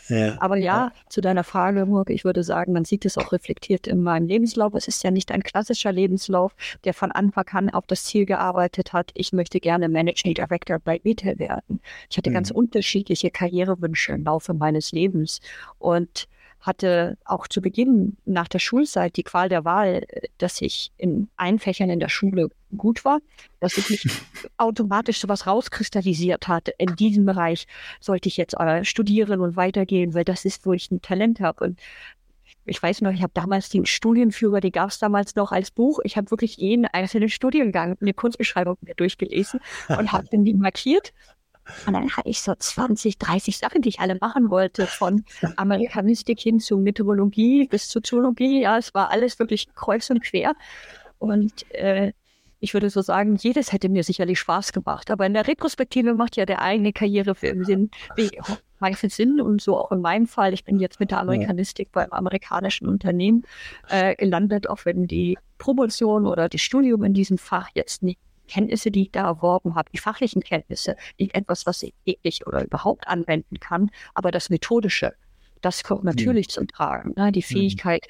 Ja. 0.10 0.36
Aber 0.40 0.58
ja, 0.58 0.92
zu 1.08 1.22
deiner 1.22 1.44
Frage, 1.44 1.86
Murke, 1.86 2.14
ich 2.14 2.26
würde 2.26 2.44
sagen, 2.44 2.74
man 2.74 2.86
sieht 2.86 3.06
es 3.06 3.18
auch 3.18 3.32
reflektiert 3.32 3.88
in 3.88 4.02
meinem 4.02 4.28
Lebenslauf. 4.28 4.74
Es 4.74 4.88
ist 4.88 5.04
ja 5.04 5.12
nicht 5.12 5.32
ein 5.32 5.44
klassischer 5.44 5.92
Lebenslauf, 5.92 6.56
der 6.84 6.94
von 6.94 7.12
Anfang 7.12 7.48
an 7.52 7.70
auf 7.70 7.88
das 7.88 8.04
Ziel 8.06 8.26
gearbeitet 8.26 8.94
hat, 8.94 9.12
ich 9.14 9.34
möchte 9.34 9.60
gerne 9.60 9.90
Managing 9.90 10.34
Director 10.34 10.80
bei 10.80 11.02
Retail 11.04 11.40
werden. 11.40 11.80
Ich 12.10 12.18
hatte 12.18 12.30
mhm. 12.30 12.36
ganz 12.36 12.52
unterschiedliche 12.52 13.32
Karrierewünsche 13.32 14.14
im 14.14 14.24
Laufe 14.24 14.54
meines 14.54 14.92
Lebens 14.92 15.40
und 15.78 16.28
hatte 16.62 17.18
auch 17.26 17.48
zu 17.48 17.62
Beginn 17.62 18.18
nach 18.26 18.48
der 18.48 18.60
Schulzeit 18.60 19.16
die 19.16 19.24
Qual 19.24 19.50
der 19.50 19.66
Wahl, 19.66 20.06
dass 20.38 20.62
ich 20.62 20.92
in 20.98 21.30
allen 21.38 21.60
Fächern 21.60 21.90
in 21.90 22.00
der 22.00 22.10
Schule 22.10 22.50
gut 22.78 23.06
war, 23.06 23.20
dass 23.60 23.78
ich 23.78 23.90
mich 23.90 24.08
automatisch 24.58 25.20
sowas 25.20 25.48
rauskristallisiert 25.48 26.48
hatte. 26.48 26.74
In 26.78 26.96
diesem 26.96 27.26
Bereich 27.26 27.66
sollte 28.00 28.28
ich 28.28 28.38
jetzt 28.38 28.56
äh, 28.60 28.84
studieren 28.84 29.42
und 29.42 29.56
weitergehen, 29.56 30.14
weil 30.14 30.26
das 30.26 30.46
ist, 30.46 30.66
wo 30.66 30.74
ich 30.74 30.92
ein 30.92 31.02
Talent 31.02 31.40
habe. 31.40 31.64
Und 31.64 31.80
ich 32.66 32.82
weiß 32.82 33.02
noch, 33.02 33.12
ich 33.12 33.22
habe 33.22 33.32
damals 33.34 33.70
den 33.70 33.86
Studienführer, 33.86 34.60
die 34.60 34.72
gab 34.72 34.90
es 34.90 35.00
damals 35.00 35.36
noch 35.36 35.52
als 35.52 35.72
Buch. 35.72 36.00
Ich 36.04 36.18
habe 36.18 36.30
wirklich 36.30 36.58
jeden 36.58 36.86
einzelnen 36.86 37.30
Studiengang, 37.30 37.98
eine 38.00 38.14
Kunstbeschreibung 38.14 38.78
mir 38.82 38.96
durchgelesen 38.96 39.60
und 39.88 40.12
habe 40.12 40.28
den 40.32 40.60
markiert 40.60 41.14
und 41.86 41.94
dann 41.94 42.10
hatte 42.10 42.30
ich 42.30 42.42
so 42.42 42.54
20, 42.56 43.18
30 43.18 43.58
Sachen, 43.58 43.82
die 43.82 43.90
ich 43.90 44.00
alle 44.00 44.18
machen 44.20 44.50
wollte, 44.50 44.88
von 44.88 45.24
Amerikanistik 45.56 46.40
hin 46.40 46.60
zu 46.60 46.78
Meteorologie 46.78 47.68
bis 47.68 47.90
zu 47.90 48.02
Zoologie. 48.02 48.62
Ja, 48.62 48.78
es 48.78 48.94
war 48.94 49.10
alles 49.12 49.40
wirklich 49.40 49.74
kreuz 49.76 50.10
und 50.10 50.22
quer. 50.22 50.54
Und 51.18 51.70
äh, 51.74 52.14
ich 52.60 52.74
würde 52.74 52.90
so 52.90 53.02
sagen, 53.02 53.36
jedes 53.38 53.72
hätte 53.72 53.90
mir 53.90 54.04
sicherlich 54.04 54.40
Spaß 54.40 54.74
gemacht. 54.74 55.12
Aber 55.12 55.26
in 55.26 55.34
der 55.34 55.48
Retrospektive 55.48 56.14
macht 56.14 56.36
ja 56.36 56.46
der 56.46 56.62
eigene 56.62 56.92
Karriere 56.92 57.36
für 57.36 57.48
im 57.48 57.64
Sinn, 57.64 57.90
meistens 58.80 59.16
Sinn 59.16 59.40
und 59.40 59.62
so 59.62 59.78
auch 59.78 59.92
in 59.92 60.02
meinem 60.02 60.28
Fall. 60.28 60.54
Ich 60.54 60.66
bin 60.66 60.80
jetzt 60.80 61.00
mit 61.00 61.12
der 61.12 61.20
Amerikanistik 61.20 61.92
beim 61.92 62.12
amerikanischen 62.12 62.88
Unternehmen 62.88 63.44
äh, 63.90 64.16
gelandet, 64.16 64.70
auch 64.70 64.86
wenn 64.86 65.08
die 65.08 65.38
Promotion 65.58 66.26
oder 66.26 66.50
das 66.50 66.62
Studium 66.62 67.04
in 67.04 67.14
diesem 67.14 67.38
Fach 67.38 67.70
jetzt 67.74 68.04
nicht 68.04 68.20
Kenntnisse, 68.50 68.92
die 68.92 69.04
ich 69.04 69.12
da 69.12 69.26
erworben 69.26 69.76
habe, 69.76 69.90
die 69.94 69.98
fachlichen 69.98 70.42
Kenntnisse, 70.42 70.96
nicht 71.18 71.36
etwas, 71.36 71.66
was 71.66 71.84
ich 71.84 71.94
täglich 72.06 72.46
oder 72.48 72.64
überhaupt 72.66 73.08
anwenden 73.08 73.60
kann, 73.60 73.90
aber 74.14 74.32
das 74.32 74.50
Methodische, 74.50 75.14
das 75.62 75.84
kommt 75.84 76.04
natürlich 76.04 76.48
mhm. 76.48 76.52
zum 76.52 76.68
Tragen. 76.68 77.14
Ne? 77.16 77.32
Die 77.32 77.40
mhm. 77.40 77.54
Fähigkeit, 77.54 78.08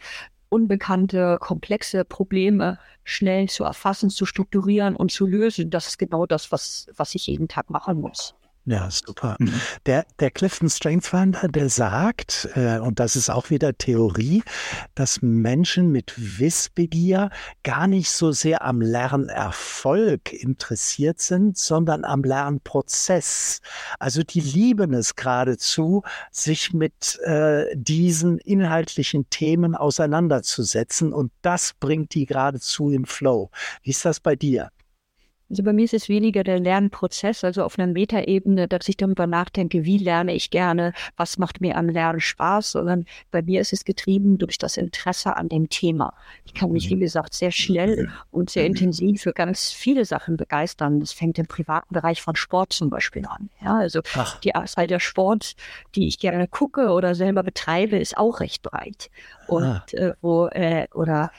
unbekannte, 0.50 1.38
komplexe 1.40 2.06
Probleme 2.06 2.80
schnell 3.04 3.50
zu 3.50 3.64
erfassen, 3.64 4.10
zu 4.10 4.26
strukturieren 4.26 4.96
und 4.96 5.12
zu 5.12 5.26
lösen, 5.28 5.70
das 5.70 5.88
ist 5.88 5.98
genau 6.00 6.26
das, 6.26 6.52
was, 6.52 6.88
was 6.96 7.16
ich 7.16 7.28
jeden 7.28 7.48
Tag 7.48 7.70
machen 7.70 8.02
muss. 8.02 8.36
Ja, 8.70 8.88
super. 8.92 9.36
Mhm. 9.40 9.52
Der, 9.88 10.06
der 10.20 10.30
Clifton 10.30 10.70
Strengthsfinder, 10.70 11.48
der 11.48 11.70
sagt, 11.70 12.48
äh, 12.54 12.78
und 12.78 13.00
das 13.00 13.16
ist 13.16 13.32
auch 13.32 13.50
wieder 13.50 13.76
Theorie, 13.76 14.44
dass 14.94 15.24
Menschen 15.24 15.92
mit 15.92 16.14
Wissbegier 16.40 17.32
gar 17.64 17.88
nicht 17.88 18.12
so 18.12 18.32
sehr 18.32 18.64
am 18.64 18.80
Lernerfolg 18.80 20.32
interessiert 20.32 21.20
sind, 21.20 21.58
sondern 21.58 22.06
am 22.06 22.22
Lernprozess. 22.22 23.62
Also 23.98 24.22
die 24.22 24.42
lieben 24.42 24.94
es 24.94 25.16
geradezu, 25.16 26.04
sich 26.30 26.72
mit 26.72 27.18
äh, 27.24 27.76
diesen 27.76 28.38
inhaltlichen 28.38 29.32
Themen 29.32 29.74
auseinanderzusetzen 29.74 31.12
und 31.12 31.32
das 31.42 31.74
bringt 31.80 32.14
die 32.14 32.28
geradezu 32.28 32.92
in 32.92 33.08
Flow. 33.08 33.50
Wie 33.82 33.90
ist 33.90 34.06
das 34.06 34.20
bei 34.20 34.36
dir? 34.36 34.70
Also 35.50 35.64
bei 35.64 35.74
mir 35.74 35.86
ist 35.86 35.96
es 35.96 36.10
weniger 36.10 36.44
der 36.44 36.60
Lernprozess, 36.60 37.44
also 37.44 37.64
auf 37.64 37.80
einer 37.80 37.92
Metaebene, 37.92 38.68
dass 38.68 38.88
ich 38.88 38.98
darüber 38.98 39.26
nachdenke, 39.26 39.84
wie 39.84 39.98
lerne 39.98 40.34
ich 40.34 40.52
gerne, 40.52 40.94
was 41.18 41.40
macht 41.40 41.60
mir 41.60 41.76
am 41.76 41.90
Lernen 41.90 42.20
Spaß, 42.20 42.72
sondern 42.72 43.06
bei 43.32 43.42
mir 43.42 43.60
ist 43.62 43.74
es 43.74 43.84
getrieben 43.84 44.38
durch 44.38 44.60
das 44.60 44.78
Interesse 44.78 45.36
an 45.36 45.50
dem 45.50 45.70
Thema. 45.70 46.14
Ich 46.46 46.54
kann 46.54 46.72
mich, 46.72 46.90
wie 46.90 46.96
mhm. 46.96 47.02
gesagt, 47.02 47.34
sehr 47.34 47.52
schnell 47.52 48.12
und 48.30 48.52
sehr 48.52 48.66
intensiv 48.66 49.24
für 49.24 49.34
ganz 49.34 49.72
viele 49.72 50.06
Sachen 50.06 50.38
begeistern. 50.38 51.00
Das 51.00 51.14
fängt 51.14 51.40
im 51.40 51.48
privaten 51.48 51.94
Bereich 51.94 52.22
von 52.22 52.36
Sport 52.36 52.74
zum 52.74 52.92
Beispiel 52.92 53.26
an. 53.26 53.50
Ja, 53.64 53.78
also 53.78 54.02
Ach. 54.16 54.40
die 54.42 54.54
Anzahl 54.54 54.86
der 54.86 55.00
Sport, 55.00 55.56
die 55.96 56.08
ich 56.08 56.20
gerne 56.20 56.48
gucke 56.48 56.90
oder 56.90 57.16
selber 57.16 57.42
betreibe, 57.42 57.98
ist 57.98 58.18
auch 58.18 58.40
recht 58.40 58.62
breit. 58.62 59.10
Und 59.48 59.64
ah. 59.64 59.86
äh, 59.94 60.14
wo, 60.22 60.48
äh, 60.48 60.88
oder 60.94 61.32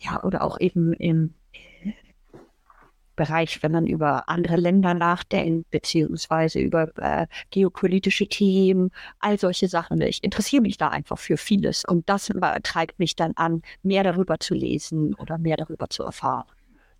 ja, 0.00 0.22
oder 0.22 0.42
auch 0.42 0.60
eben 0.60 0.92
im 0.92 1.34
Bereich, 3.18 3.62
wenn 3.62 3.72
man 3.72 3.86
über 3.86 4.28
andere 4.28 4.56
Länder 4.56 4.94
nachdenkt, 4.94 5.70
beziehungsweise 5.70 6.60
über 6.60 6.88
äh, 6.98 7.26
geopolitische 7.50 8.28
Themen, 8.28 8.90
all 9.18 9.38
solche 9.38 9.68
Sachen. 9.68 10.00
Ich 10.00 10.22
interessiere 10.22 10.62
mich 10.62 10.78
da 10.78 10.88
einfach 10.88 11.18
für 11.18 11.36
vieles 11.36 11.84
und 11.84 12.08
das 12.08 12.30
treibt 12.62 12.98
mich 12.98 13.16
dann 13.16 13.32
an, 13.34 13.62
mehr 13.82 14.04
darüber 14.04 14.38
zu 14.38 14.54
lesen 14.54 15.14
oder 15.14 15.36
mehr 15.36 15.56
darüber 15.56 15.90
zu 15.90 16.04
erfahren. 16.04 16.46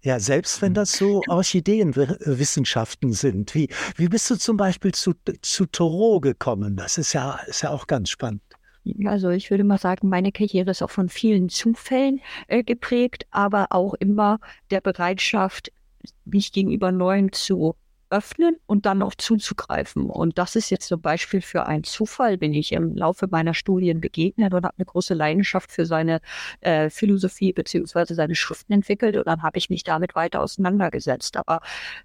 Ja, 0.02 0.20
selbst 0.20 0.60
wenn 0.60 0.74
das 0.74 0.92
so 0.92 1.22
Orchideenwissenschaften 1.28 3.12
sind. 3.12 3.54
Wie, 3.54 3.68
wie 3.96 4.08
bist 4.08 4.28
du 4.30 4.36
zum 4.36 4.56
Beispiel 4.56 4.92
zu, 4.92 5.12
zu 5.42 5.66
Toro 5.66 6.20
gekommen? 6.20 6.76
Das 6.76 6.98
ist 6.98 7.12
ja, 7.12 7.38
ist 7.46 7.62
ja 7.62 7.70
auch 7.70 7.86
ganz 7.86 8.10
spannend. 8.10 8.42
Also 9.04 9.30
ich 9.30 9.50
würde 9.50 9.64
mal 9.64 9.78
sagen, 9.78 10.08
meine 10.08 10.32
Karriere 10.32 10.70
ist 10.70 10.82
auch 10.82 10.90
von 10.90 11.08
vielen 11.08 11.48
Zufällen 11.48 12.20
äh, 12.46 12.62
geprägt, 12.62 13.26
aber 13.30 13.66
auch 13.70 13.94
immer 13.94 14.38
der 14.70 14.80
Bereitschaft, 14.80 15.72
mich 16.24 16.52
gegenüber 16.52 16.92
Neuem 16.92 17.32
zu 17.32 17.74
öffnen 18.10 18.56
und 18.66 18.86
dann 18.86 18.98
noch 18.98 19.14
zuzugreifen. 19.14 20.08
Und 20.08 20.38
das 20.38 20.56
ist 20.56 20.70
jetzt 20.70 20.92
ein 20.92 21.00
Beispiel 21.00 21.40
für 21.40 21.66
einen 21.66 21.84
Zufall, 21.84 22.38
bin 22.38 22.54
ich 22.54 22.72
im 22.72 22.96
Laufe 22.96 23.28
meiner 23.30 23.54
Studien 23.54 24.00
begegnet 24.00 24.54
und 24.54 24.64
habe 24.64 24.74
eine 24.78 24.86
große 24.86 25.14
Leidenschaft 25.14 25.70
für 25.70 25.84
seine 25.84 26.20
äh, 26.60 26.90
Philosophie 26.90 27.52
beziehungsweise 27.52 28.14
seine 28.14 28.34
Schriften 28.34 28.72
entwickelt 28.72 29.16
und 29.16 29.26
dann 29.26 29.42
habe 29.42 29.58
ich 29.58 29.70
mich 29.70 29.84
damit 29.84 30.14
weiter 30.14 30.42
auseinandergesetzt. 30.42 31.36
Aber 31.36 31.60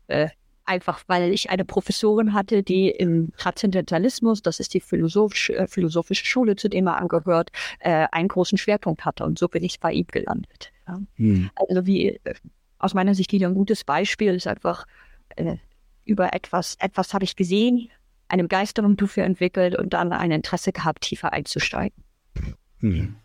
äh, 0.08 0.28
einfach, 0.66 1.04
weil 1.08 1.32
ich 1.32 1.50
eine 1.50 1.66
Professorin 1.66 2.34
hatte, 2.34 2.64
die 2.64 2.90
im 2.90 3.32
Transzendentalismus, 3.38 4.42
das 4.42 4.60
ist 4.60 4.74
die 4.74 4.82
philosophische, 4.82 5.56
äh, 5.56 5.68
philosophische 5.68 6.26
Schule, 6.26 6.56
zu 6.56 6.70
dem 6.70 6.88
er 6.88 6.98
angehört, 6.98 7.52
äh, 7.80 8.08
einen 8.12 8.28
großen 8.28 8.58
Schwerpunkt 8.58 9.06
hatte. 9.06 9.24
Und 9.24 9.40
so 9.40 9.48
bin 9.48 9.64
ich 9.64 9.80
bei 9.80 9.92
ihm 9.92 10.08
gelandet. 10.08 10.72
Ja. 10.88 11.00
Hm. 11.16 11.50
Also 11.56 11.86
wie 11.86 12.10
äh, 12.10 12.34
aus 12.84 12.94
meiner 12.94 13.16
Sicht 13.16 13.32
wieder 13.32 13.48
ein 13.48 13.54
gutes 13.54 13.84
Beispiel 13.84 14.34
ist 14.36 14.48
einfach 14.48 14.86
äh, 15.36 15.58
über 16.06 16.34
etwas, 16.34 16.76
etwas 16.80 17.14
habe 17.14 17.24
ich 17.24 17.36
gesehen, 17.36 17.90
eine 18.28 18.44
Begeisterung 18.44 18.98
dafür 18.98 19.24
entwickelt 19.24 19.78
und 19.78 19.94
dann 19.94 20.12
ein 20.12 20.32
Interesse 20.32 20.72
gehabt, 20.72 21.02
tiefer 21.02 21.34
einzusteigen. 21.34 22.04
Hm. 22.80 23.16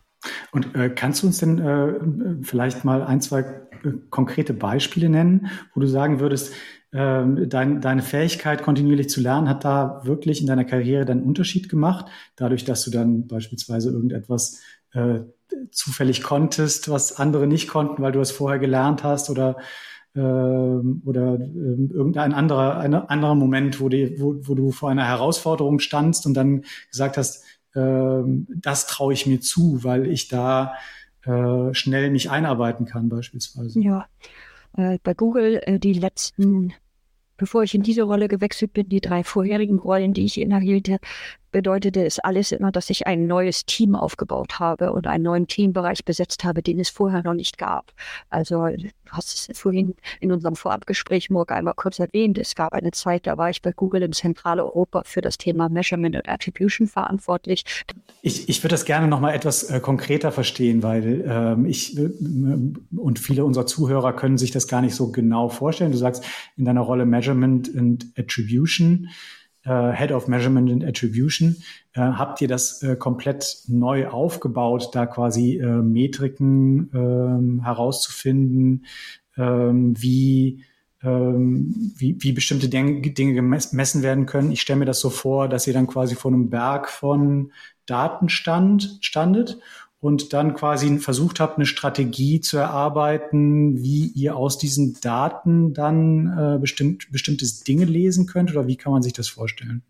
Und 0.51 0.75
äh, 0.75 0.89
kannst 0.89 1.23
du 1.23 1.27
uns 1.27 1.39
denn 1.39 1.59
äh, 1.59 2.43
vielleicht 2.43 2.83
mal 2.83 3.03
ein, 3.03 3.21
zwei 3.21 3.39
äh, 3.39 3.91
konkrete 4.09 4.53
Beispiele 4.53 5.09
nennen, 5.09 5.47
wo 5.73 5.79
du 5.79 5.87
sagen 5.87 6.19
würdest, 6.19 6.53
ähm, 6.91 7.49
dein, 7.49 7.81
deine 7.81 8.01
Fähigkeit, 8.01 8.63
kontinuierlich 8.63 9.09
zu 9.09 9.21
lernen, 9.21 9.47
hat 9.47 9.63
da 9.63 10.01
wirklich 10.05 10.41
in 10.41 10.47
deiner 10.47 10.65
Karriere 10.65 11.05
dann 11.05 11.23
Unterschied 11.23 11.69
gemacht, 11.69 12.07
dadurch, 12.35 12.65
dass 12.65 12.83
du 12.83 12.91
dann 12.91 13.27
beispielsweise 13.27 13.91
irgendetwas 13.91 14.61
äh, 14.93 15.19
zufällig 15.71 16.23
konntest, 16.23 16.89
was 16.89 17.17
andere 17.17 17.47
nicht 17.47 17.67
konnten, 17.67 18.01
weil 18.01 18.11
du 18.11 18.19
es 18.19 18.31
vorher 18.31 18.59
gelernt 18.59 19.03
hast 19.03 19.29
oder 19.29 19.57
äh, 20.15 20.19
oder 20.19 21.35
äh, 21.35 21.93
irgendein 21.93 22.33
anderer 22.33 22.77
ein 22.77 22.93
anderer 22.93 23.35
Moment, 23.35 23.79
wo, 23.79 23.89
die, 23.89 24.19
wo, 24.19 24.35
wo 24.41 24.55
du 24.55 24.71
vor 24.71 24.89
einer 24.89 25.05
Herausforderung 25.05 25.79
standst 25.79 26.25
und 26.25 26.33
dann 26.33 26.63
gesagt 26.89 27.17
hast, 27.17 27.43
äh, 27.75 28.21
das 28.55 28.87
traue 28.87 29.13
ich 29.13 29.25
mir 29.27 29.41
zu, 29.41 29.83
weil 29.83 30.07
ich 30.07 30.27
da 30.27 30.73
äh, 31.25 31.73
schnell 31.73 32.09
mich 32.11 32.29
einarbeiten 32.31 32.85
kann 32.85 33.09
beispielsweise. 33.09 33.79
Ja, 33.79 34.07
äh, 34.77 34.97
bei 35.03 35.13
Google 35.13 35.61
äh, 35.63 35.79
die 35.79 35.93
letzten 35.93 36.73
bevor 37.39 37.63
ich 37.63 37.73
in 37.73 37.81
diese 37.81 38.03
Rolle 38.03 38.27
gewechselt 38.27 38.73
bin, 38.73 38.87
die 38.87 39.01
drei 39.01 39.23
vorherigen 39.23 39.79
Rollen, 39.79 40.13
die 40.13 40.25
ich 40.25 40.39
innehielt, 40.39 40.89
bedeutete 41.51 42.05
es 42.05 42.19
alles 42.19 42.51
immer, 42.51 42.71
dass 42.71 42.89
ich 42.89 43.07
ein 43.07 43.27
neues 43.27 43.65
Team 43.65 43.95
aufgebaut 43.95 44.59
habe 44.59 44.91
und 44.91 45.07
einen 45.07 45.23
neuen 45.23 45.47
Teambereich 45.47 46.05
besetzt 46.05 46.43
habe, 46.43 46.61
den 46.61 46.79
es 46.79 46.89
vorher 46.89 47.23
noch 47.23 47.33
nicht 47.33 47.57
gab. 47.57 47.91
Also 48.29 48.67
du 48.67 48.89
hast 49.11 49.49
es 49.49 49.57
vorhin 49.57 49.95
in 50.19 50.31
unserem 50.31 50.55
Vorabgespräch, 50.55 51.29
Morgen, 51.29 51.53
einmal 51.53 51.73
kurz 51.75 51.99
erwähnt. 51.99 52.37
Es 52.37 52.55
gab 52.55 52.73
eine 52.73 52.91
Zeit, 52.91 53.27
da 53.27 53.37
war 53.37 53.49
ich 53.49 53.61
bei 53.61 53.71
Google 53.71 54.03
in 54.03 54.13
Zentraleuropa 54.13 55.03
für 55.05 55.21
das 55.21 55.37
Thema 55.37 55.69
Measurement 55.69 56.15
und 56.15 56.29
Attribution 56.29 56.87
verantwortlich. 56.87 57.63
Ich, 58.21 58.49
ich 58.49 58.63
würde 58.63 58.73
das 58.73 58.85
gerne 58.85 59.07
noch 59.07 59.19
mal 59.19 59.33
etwas 59.33 59.63
äh, 59.63 59.79
konkreter 59.79 60.31
verstehen, 60.31 60.83
weil 60.83 61.23
ähm, 61.27 61.65
ich 61.65 61.97
äh, 61.97 62.09
und 62.95 63.19
viele 63.19 63.45
unserer 63.45 63.65
Zuhörer 63.65 64.13
können 64.13 64.37
sich 64.37 64.51
das 64.51 64.67
gar 64.67 64.81
nicht 64.81 64.95
so 64.95 65.11
genau 65.11 65.49
vorstellen. 65.49 65.91
Du 65.91 65.97
sagst 65.97 66.23
in 66.57 66.65
deiner 66.65 66.81
Rolle 66.81 67.05
Measurement 67.05 67.69
und 67.69 68.11
Attribution 68.17 69.09
äh, 69.63 69.91
Head 69.91 70.11
of 70.11 70.27
Measurement 70.27 70.71
and 70.71 70.83
Attribution, 70.83 71.57
äh, 71.93 72.01
habt 72.01 72.41
ihr 72.41 72.47
das 72.47 72.81
äh, 72.83 72.95
komplett 72.95 73.63
neu 73.67 74.07
aufgebaut, 74.07 74.89
da 74.93 75.05
quasi 75.05 75.57
äh, 75.57 75.65
Metriken 75.65 76.89
ähm, 76.93 77.63
herauszufinden, 77.63 78.85
ähm, 79.37 79.93
wie, 80.01 80.63
ähm, 81.03 81.93
wie, 81.97 82.17
wie 82.19 82.31
bestimmte 82.31 82.69
Dinge, 82.69 83.01
Dinge 83.01 83.33
gemessen 83.33 84.03
werden 84.03 84.25
können. 84.25 84.51
Ich 84.51 84.61
stelle 84.61 84.79
mir 84.79 84.85
das 84.85 84.99
so 84.99 85.09
vor, 85.09 85.47
dass 85.47 85.67
ihr 85.67 85.73
dann 85.73 85.87
quasi 85.87 86.15
vor 86.15 86.31
einem 86.31 86.49
Berg 86.49 86.89
von 86.89 87.51
Daten 87.85 88.29
stand, 88.29 88.97
standet 89.01 89.57
und 90.01 90.33
dann 90.33 90.53
quasi 90.53 90.97
versucht 90.99 91.39
habt, 91.39 91.57
eine 91.57 91.65
Strategie 91.65 92.39
zu 92.39 92.57
erarbeiten, 92.57 93.81
wie 93.83 94.07
ihr 94.07 94.35
aus 94.35 94.57
diesen 94.57 94.97
Daten 95.01 95.73
dann 95.73 96.27
äh, 96.37 96.57
bestimmt, 96.59 97.11
bestimmtes 97.11 97.63
Dinge 97.63 97.85
lesen 97.85 98.25
könnt 98.25 98.51
oder 98.51 98.67
wie 98.67 98.77
kann 98.77 98.93
man 98.93 99.03
sich 99.03 99.13
das 99.13 99.27
vorstellen? 99.27 99.83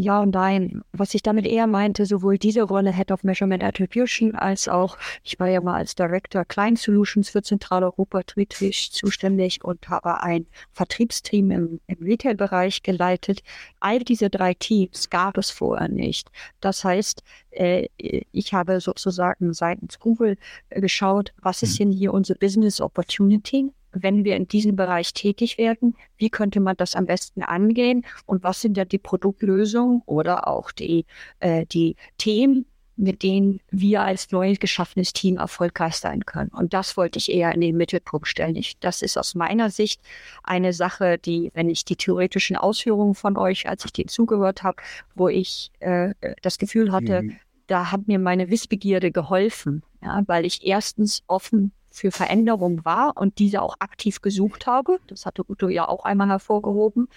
Ja 0.00 0.22
und 0.22 0.30
nein. 0.30 0.80
Was 0.92 1.12
ich 1.12 1.22
damit 1.22 1.46
eher 1.46 1.66
meinte, 1.66 2.06
sowohl 2.06 2.38
diese 2.38 2.62
Rolle 2.62 2.90
Head 2.90 3.10
of 3.10 3.22
Measurement 3.22 3.62
Attribution 3.62 4.34
als 4.34 4.66
auch, 4.66 4.96
ich 5.24 5.38
war 5.38 5.46
ja 5.48 5.60
mal 5.60 5.74
als 5.74 5.94
Director 5.94 6.46
Client 6.46 6.78
Solutions 6.78 7.28
für 7.28 7.42
Zentraleuropa 7.42 8.22
Tritrisch 8.22 8.92
zuständig 8.92 9.62
und 9.62 9.90
habe 9.90 10.22
ein 10.22 10.46
Vertriebsteam 10.72 11.50
im, 11.50 11.80
im 11.86 12.02
Retail-Bereich 12.02 12.82
geleitet. 12.82 13.42
All 13.78 13.98
diese 13.98 14.30
drei 14.30 14.54
Teams 14.54 15.10
gab 15.10 15.36
es 15.36 15.50
vorher 15.50 15.88
nicht. 15.88 16.30
Das 16.60 16.82
heißt, 16.82 17.22
äh, 17.50 17.88
ich 17.98 18.54
habe 18.54 18.80
sozusagen 18.80 19.52
seitens 19.52 19.98
Google 19.98 20.38
äh, 20.70 20.80
geschaut, 20.80 21.34
was 21.42 21.62
ist 21.62 21.74
mhm. 21.74 21.90
denn 21.90 21.92
hier 21.92 22.14
unsere 22.14 22.38
Business 22.38 22.80
Opportunity? 22.80 23.70
Wenn 23.92 24.24
wir 24.24 24.36
in 24.36 24.48
diesem 24.48 24.76
Bereich 24.76 25.12
tätig 25.12 25.58
werden, 25.58 25.96
wie 26.16 26.30
könnte 26.30 26.60
man 26.60 26.76
das 26.76 26.94
am 26.94 27.06
besten 27.06 27.42
angehen 27.42 28.04
und 28.26 28.42
was 28.42 28.60
sind 28.60 28.76
da 28.76 28.84
die 28.84 28.98
Produktlösungen 28.98 30.02
oder 30.06 30.46
auch 30.48 30.72
die, 30.72 31.06
äh, 31.40 31.66
die 31.66 31.96
Themen, 32.18 32.66
mit 33.00 33.22
denen 33.22 33.60
wir 33.70 34.02
als 34.02 34.30
neu 34.30 34.54
geschaffenes 34.54 35.12
Team 35.12 35.38
erfolgreich 35.38 35.94
sein 35.96 36.26
können. 36.26 36.50
Und 36.50 36.74
das 36.74 36.96
wollte 36.96 37.18
ich 37.18 37.32
eher 37.32 37.52
in 37.54 37.60
den 37.60 37.76
Mittelpunkt 37.76 38.28
stellen. 38.28 38.56
Ich, 38.56 38.78
das 38.78 39.00
ist 39.00 39.16
aus 39.16 39.34
meiner 39.34 39.70
Sicht 39.70 40.02
eine 40.42 40.72
Sache, 40.72 41.16
die, 41.18 41.50
wenn 41.54 41.70
ich 41.70 41.84
die 41.84 41.96
theoretischen 41.96 42.56
Ausführungen 42.56 43.14
von 43.14 43.36
euch, 43.36 43.68
als 43.68 43.84
ich 43.84 43.92
denen 43.92 44.08
zugehört 44.08 44.62
habe, 44.62 44.82
wo 45.14 45.28
ich 45.28 45.70
äh, 45.80 46.14
das 46.42 46.58
Gefühl 46.58 46.92
hatte, 46.92 47.22
mhm. 47.22 47.36
da 47.66 47.90
hat 47.90 48.06
mir 48.06 48.18
meine 48.18 48.50
Wissbegierde 48.50 49.10
geholfen, 49.10 49.82
ja, 50.02 50.22
weil 50.26 50.44
ich 50.44 50.66
erstens 50.66 51.22
offen 51.26 51.72
für 51.90 52.10
Veränderung 52.10 52.84
war 52.84 53.16
und 53.16 53.38
diese 53.38 53.62
auch 53.62 53.76
aktiv 53.80 54.20
gesucht 54.20 54.66
habe. 54.66 54.98
Das 55.08 55.26
hatte 55.26 55.44
Udo 55.48 55.68
ja 55.68 55.88
auch 55.88 56.04
einmal 56.04 56.28
hervorgehoben. 56.28 57.08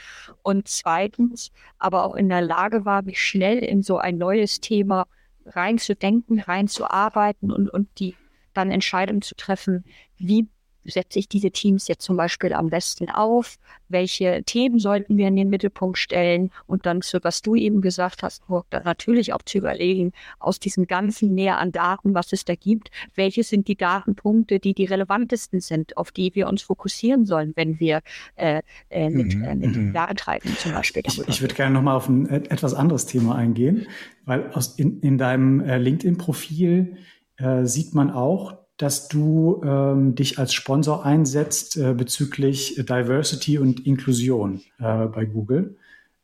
Und 0.42 0.68
zweitens 0.68 1.52
aber 1.78 2.06
auch 2.06 2.16
in 2.16 2.30
der 2.30 2.42
Lage 2.42 2.86
war, 2.86 3.04
mich 3.04 3.22
schnell 3.22 3.60
in 3.60 3.84
so 3.84 3.98
ein 3.98 4.18
neues 4.18 4.60
Thema 4.60 5.06
reinzudenken, 5.46 6.40
reinzuarbeiten 6.40 7.52
und, 7.52 7.70
und 7.70 7.88
die 8.00 8.16
dann 8.54 8.72
Entscheidungen 8.72 9.22
zu 9.22 9.36
treffen, 9.36 9.84
wie 10.18 10.48
setze 10.86 11.20
ich 11.20 11.28
diese 11.28 11.52
Teams 11.52 11.88
jetzt 11.88 12.04
zum 12.04 12.18
Beispiel 12.18 12.54
am 12.54 12.70
besten 12.70 13.10
auf? 13.10 13.58
Welche 13.90 14.44
Themen 14.44 14.80
sollten 14.80 15.18
wir 15.18 15.28
in 15.28 15.36
den 15.36 15.50
Mittelpunkt 15.50 15.98
stellen? 15.98 16.52
Und 16.68 16.86
dann 16.86 17.02
zu, 17.02 17.20
was 17.24 17.42
du 17.42 17.56
eben 17.56 17.82
gesagt 17.82 18.24
hast, 18.24 18.44
natürlich 18.72 19.34
auch 19.34 19.42
zu 19.44 19.58
überlegen, 19.58 20.12
aus 20.40 20.60
diesem 20.60 20.88
ganzen 20.88 21.34
Meer 21.34 21.58
an 21.60 21.72
Daten, 21.72 22.14
was 22.14 22.34
es 22.34 22.46
da 22.46 22.56
gibt, 22.56 22.92
welche 23.16 23.44
sind 23.44 23.68
die 23.68 23.76
Datenpunkte, 23.76 24.60
die 24.60 24.74
die 24.74 24.86
relevantesten 24.86 25.62
sind, 25.62 25.98
auf 25.98 26.12
die 26.12 26.34
wir 26.36 26.48
uns 26.48 26.62
fokussieren 26.62 27.26
sollen, 27.26 27.54
wenn 27.56 27.80
wir 27.80 28.02
äh, 28.36 28.62
äh, 28.90 29.10
mit, 29.10 29.36
mhm. 29.36 29.44
äh, 29.44 29.56
mit 29.56 29.76
mhm. 29.76 29.94
Datentreiben 29.94 30.56
zum 30.58 30.74
Beispiel. 30.74 31.04
Ich, 31.06 31.28
ich 31.28 31.42
würde 31.42 31.56
gerne 31.56 31.74
nochmal 31.74 31.96
auf 31.96 32.10
ein 32.10 32.28
äh, 32.28 32.38
etwas 32.50 32.74
anderes 32.74 33.06
Thema 33.06 33.36
eingehen, 33.36 33.88
weil 34.26 34.52
aus, 34.54 34.78
in, 34.78 35.00
in 35.02 35.18
deinem 35.18 35.62
äh, 35.62 35.78
LinkedIn-Profil 35.78 36.98
äh, 37.38 37.66
sieht 37.66 37.94
man 37.94 38.12
auch, 38.12 38.63
dass 38.84 39.08
du 39.08 39.62
ähm, 39.64 40.14
dich 40.14 40.40
als 40.40 40.54
Sponsor 40.54 41.06
einsetzt 41.06 41.78
äh, 41.78 41.94
bezüglich 41.94 42.76
Diversity 42.76 43.58
und 43.58 43.86
Inklusion 43.88 44.62
äh, 44.78 45.06
bei 45.06 45.24
Google. 45.24 45.78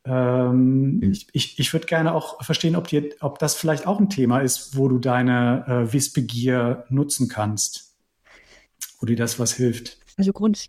Ähm, 0.04 0.98
mhm. 0.98 1.04
Ich, 1.04 1.28
ich, 1.32 1.58
ich 1.58 1.72
würde 1.72 1.86
gerne 1.86 2.14
auch 2.14 2.44
verstehen, 2.44 2.76
ob, 2.76 2.90
dir, 2.90 3.12
ob 3.22 3.40
das 3.40 3.56
vielleicht 3.56 3.88
auch 3.88 3.98
ein 3.98 4.10
Thema 4.10 4.40
ist, 4.40 4.76
wo 4.76 4.90
du 4.90 5.00
deine 5.00 5.64
äh, 5.68 5.94
Wissbegier 5.94 6.84
nutzen 6.90 7.30
kannst, 7.30 7.96
wo 9.00 9.06
dir 9.06 9.16
das 9.16 9.40
was 9.40 9.54
hilft. 9.54 9.98
Also 10.18 10.34
grund, 10.34 10.66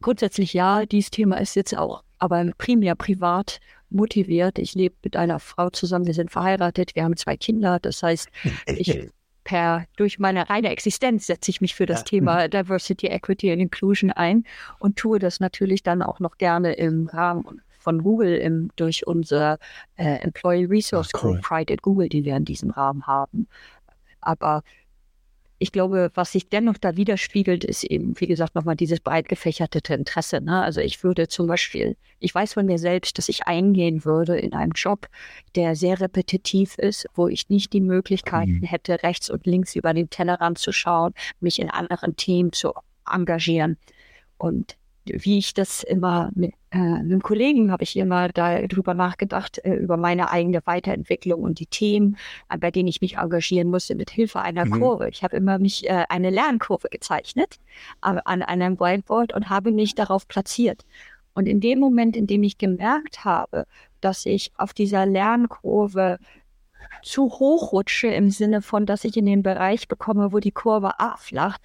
grundsätzlich 0.00 0.54
ja, 0.54 0.86
dieses 0.86 1.12
Thema 1.12 1.36
ist 1.36 1.54
jetzt 1.54 1.76
auch, 1.76 2.02
aber 2.18 2.50
primär 2.58 2.96
privat 2.96 3.60
motiviert. 3.90 4.58
Ich 4.58 4.74
lebe 4.74 4.96
mit 5.04 5.14
einer 5.14 5.38
Frau 5.38 5.70
zusammen, 5.70 6.06
wir 6.06 6.14
sind 6.14 6.32
verheiratet, 6.32 6.96
wir 6.96 7.04
haben 7.04 7.16
zwei 7.16 7.36
Kinder. 7.36 7.78
Das 7.78 8.02
heißt, 8.02 8.28
ich 8.66 9.08
per, 9.48 9.86
durch 9.96 10.18
meine 10.18 10.50
reine 10.50 10.68
Existenz 10.68 11.26
setze 11.26 11.50
ich 11.50 11.62
mich 11.62 11.74
für 11.74 11.86
das 11.86 12.00
ja. 12.00 12.04
Thema 12.04 12.44
mhm. 12.44 12.50
Diversity, 12.50 13.06
Equity 13.06 13.50
and 13.50 13.62
Inclusion 13.62 14.10
ein 14.10 14.44
und 14.78 14.96
tue 14.96 15.18
das 15.18 15.40
natürlich 15.40 15.82
dann 15.82 16.02
auch 16.02 16.20
noch 16.20 16.36
gerne 16.36 16.74
im 16.74 17.06
Rahmen 17.06 17.62
von 17.78 18.02
Google 18.02 18.36
im, 18.36 18.68
durch 18.76 19.06
unser 19.06 19.58
äh, 19.96 20.16
Employee 20.20 20.66
Resource 20.66 21.12
Ach, 21.14 21.24
cool. 21.24 21.32
Group 21.32 21.42
Pride 21.42 21.72
at 21.72 21.80
Google, 21.80 22.10
die 22.10 22.26
wir 22.26 22.36
in 22.36 22.44
diesem 22.44 22.68
Rahmen 22.68 23.06
haben. 23.06 23.48
Aber 24.20 24.62
ich 25.58 25.72
glaube, 25.72 26.10
was 26.14 26.32
sich 26.32 26.48
dennoch 26.48 26.78
da 26.78 26.96
widerspiegelt, 26.96 27.64
ist 27.64 27.82
eben, 27.84 28.18
wie 28.20 28.26
gesagt, 28.26 28.54
nochmal 28.54 28.76
dieses 28.76 29.00
breit 29.00 29.28
gefächerte 29.28 29.80
Interesse. 29.92 30.40
Ne? 30.40 30.62
Also 30.62 30.80
ich 30.80 31.02
würde 31.02 31.26
zum 31.26 31.48
Beispiel, 31.48 31.96
ich 32.20 32.34
weiß 32.34 32.54
von 32.54 32.66
mir 32.66 32.78
selbst, 32.78 33.18
dass 33.18 33.28
ich 33.28 33.46
eingehen 33.46 34.04
würde 34.04 34.38
in 34.38 34.52
einem 34.52 34.72
Job, 34.72 35.08
der 35.56 35.74
sehr 35.74 36.00
repetitiv 36.00 36.78
ist, 36.78 37.06
wo 37.14 37.26
ich 37.26 37.48
nicht 37.48 37.72
die 37.72 37.80
Möglichkeiten 37.80 38.60
mhm. 38.60 38.64
hätte, 38.64 39.02
rechts 39.02 39.30
und 39.30 39.46
links 39.46 39.74
über 39.74 39.92
den 39.92 40.10
Tellerrand 40.10 40.58
zu 40.58 40.70
schauen, 40.70 41.12
mich 41.40 41.58
in 41.58 41.70
anderen 41.70 42.14
Teams 42.14 42.58
zu 42.58 42.72
engagieren. 43.10 43.76
Und 44.36 44.77
wie 45.14 45.38
ich 45.38 45.54
das 45.54 45.82
immer 45.82 46.30
mit 46.34 46.52
äh, 46.70 46.78
einem 46.78 47.22
Kollegen 47.22 47.72
habe 47.72 47.84
ich 47.84 47.96
immer 47.96 48.28
darüber 48.28 48.94
nachgedacht, 48.94 49.58
äh, 49.64 49.74
über 49.74 49.96
meine 49.96 50.30
eigene 50.30 50.60
Weiterentwicklung 50.64 51.42
und 51.42 51.60
die 51.60 51.66
Themen, 51.66 52.16
äh, 52.50 52.58
bei 52.58 52.70
denen 52.70 52.88
ich 52.88 53.00
mich 53.00 53.16
engagieren 53.16 53.70
musste, 53.70 53.94
mit 53.94 54.10
Hilfe 54.10 54.40
einer 54.40 54.66
mhm. 54.66 54.80
Kurve. 54.80 55.08
Ich 55.08 55.22
habe 55.22 55.36
immer 55.36 55.58
mich 55.58 55.88
äh, 55.88 56.04
eine 56.08 56.30
Lernkurve 56.30 56.88
gezeichnet 56.90 57.56
äh, 58.02 58.16
an 58.24 58.42
einem 58.42 58.78
Whiteboard 58.78 59.32
und 59.34 59.48
habe 59.48 59.72
mich 59.72 59.94
darauf 59.94 60.28
platziert. 60.28 60.84
Und 61.34 61.46
in 61.46 61.60
dem 61.60 61.78
Moment, 61.78 62.16
in 62.16 62.26
dem 62.26 62.42
ich 62.42 62.58
gemerkt 62.58 63.24
habe, 63.24 63.66
dass 64.00 64.26
ich 64.26 64.52
auf 64.56 64.74
dieser 64.74 65.06
Lernkurve 65.06 66.18
zu 67.02 67.24
hoch 67.30 67.72
rutsche 67.72 68.08
im 68.08 68.30
Sinne 68.30 68.62
von, 68.62 68.86
dass 68.86 69.04
ich 69.04 69.16
in 69.16 69.26
den 69.26 69.42
Bereich 69.42 69.88
bekomme, 69.88 70.32
wo 70.32 70.38
die 70.38 70.52
Kurve 70.52 70.98
abflacht, 70.98 71.60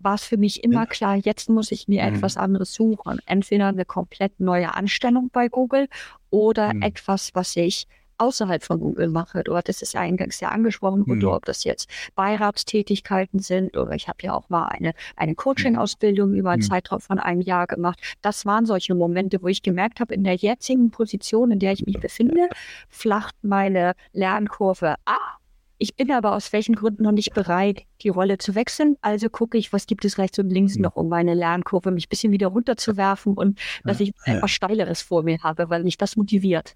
war 0.00 0.14
es 0.14 0.24
für 0.24 0.36
mich 0.36 0.64
immer 0.64 0.86
klar, 0.86 1.16
jetzt 1.16 1.48
muss 1.48 1.72
ich 1.72 1.88
mir 1.88 2.04
mhm. 2.04 2.16
etwas 2.16 2.36
anderes 2.36 2.72
suchen. 2.72 3.18
Entweder 3.26 3.66
eine 3.66 3.84
komplett 3.84 4.38
neue 4.40 4.74
Anstellung 4.74 5.30
bei 5.32 5.48
Google 5.48 5.88
oder 6.30 6.74
mhm. 6.74 6.82
etwas, 6.82 7.34
was 7.34 7.56
ich 7.56 7.86
außerhalb 8.18 8.62
von 8.62 8.80
Google 8.80 9.08
mache. 9.08 9.44
Du 9.44 9.56
hattest 9.56 9.82
es 9.82 9.92
ja 9.92 10.00
eingangs 10.00 10.40
ja 10.40 10.48
angesprochen, 10.48 11.04
mhm. 11.06 11.24
ob 11.24 11.44
das 11.44 11.64
jetzt 11.64 11.88
Beiratstätigkeiten 12.14 13.38
sind 13.38 13.76
oder 13.76 13.92
ich 13.92 14.08
habe 14.08 14.18
ja 14.22 14.34
auch 14.34 14.48
mal 14.48 14.66
eine, 14.66 14.92
eine 15.16 15.34
Coaching-Ausbildung 15.34 16.34
über 16.34 16.50
einen 16.50 16.62
mhm. 16.62 16.66
Zeitraum 16.66 17.00
von 17.00 17.18
einem 17.18 17.40
Jahr 17.40 17.66
gemacht. 17.66 18.00
Das 18.20 18.44
waren 18.44 18.66
solche 18.66 18.94
Momente, 18.94 19.42
wo 19.42 19.46
ich 19.46 19.62
gemerkt 19.62 20.00
habe, 20.00 20.14
in 20.14 20.24
der 20.24 20.34
jetzigen 20.34 20.90
Position, 20.90 21.52
in 21.52 21.58
der 21.58 21.72
ich 21.72 21.86
mich 21.86 22.00
befinde, 22.00 22.48
flacht 22.88 23.34
meine 23.42 23.94
Lernkurve 24.12 24.96
ab 25.04 25.38
ich 25.78 25.94
bin 25.94 26.10
aber 26.10 26.34
aus 26.34 26.52
welchen 26.52 26.74
Gründen 26.74 27.04
noch 27.04 27.12
nicht 27.12 27.34
bereit, 27.34 27.84
die 28.02 28.08
Rolle 28.08 28.38
zu 28.38 28.54
wechseln. 28.54 28.96
Also 29.00 29.30
gucke 29.30 29.56
ich, 29.56 29.72
was 29.72 29.86
gibt 29.86 30.04
es 30.04 30.18
rechts 30.18 30.38
und 30.38 30.50
links 30.50 30.76
mhm. 30.76 30.82
noch, 30.82 30.96
um 30.96 31.08
meine 31.08 31.34
Lernkurve 31.34 31.92
mich 31.92 32.06
ein 32.06 32.10
bisschen 32.10 32.32
wieder 32.32 32.48
runterzuwerfen 32.48 33.34
und 33.34 33.58
dass 33.84 34.00
ich 34.00 34.12
etwas 34.24 34.50
Steileres 34.50 35.02
vor 35.02 35.22
mir 35.22 35.38
habe, 35.42 35.70
weil 35.70 35.84
mich 35.84 35.96
das 35.96 36.16
motiviert 36.16 36.74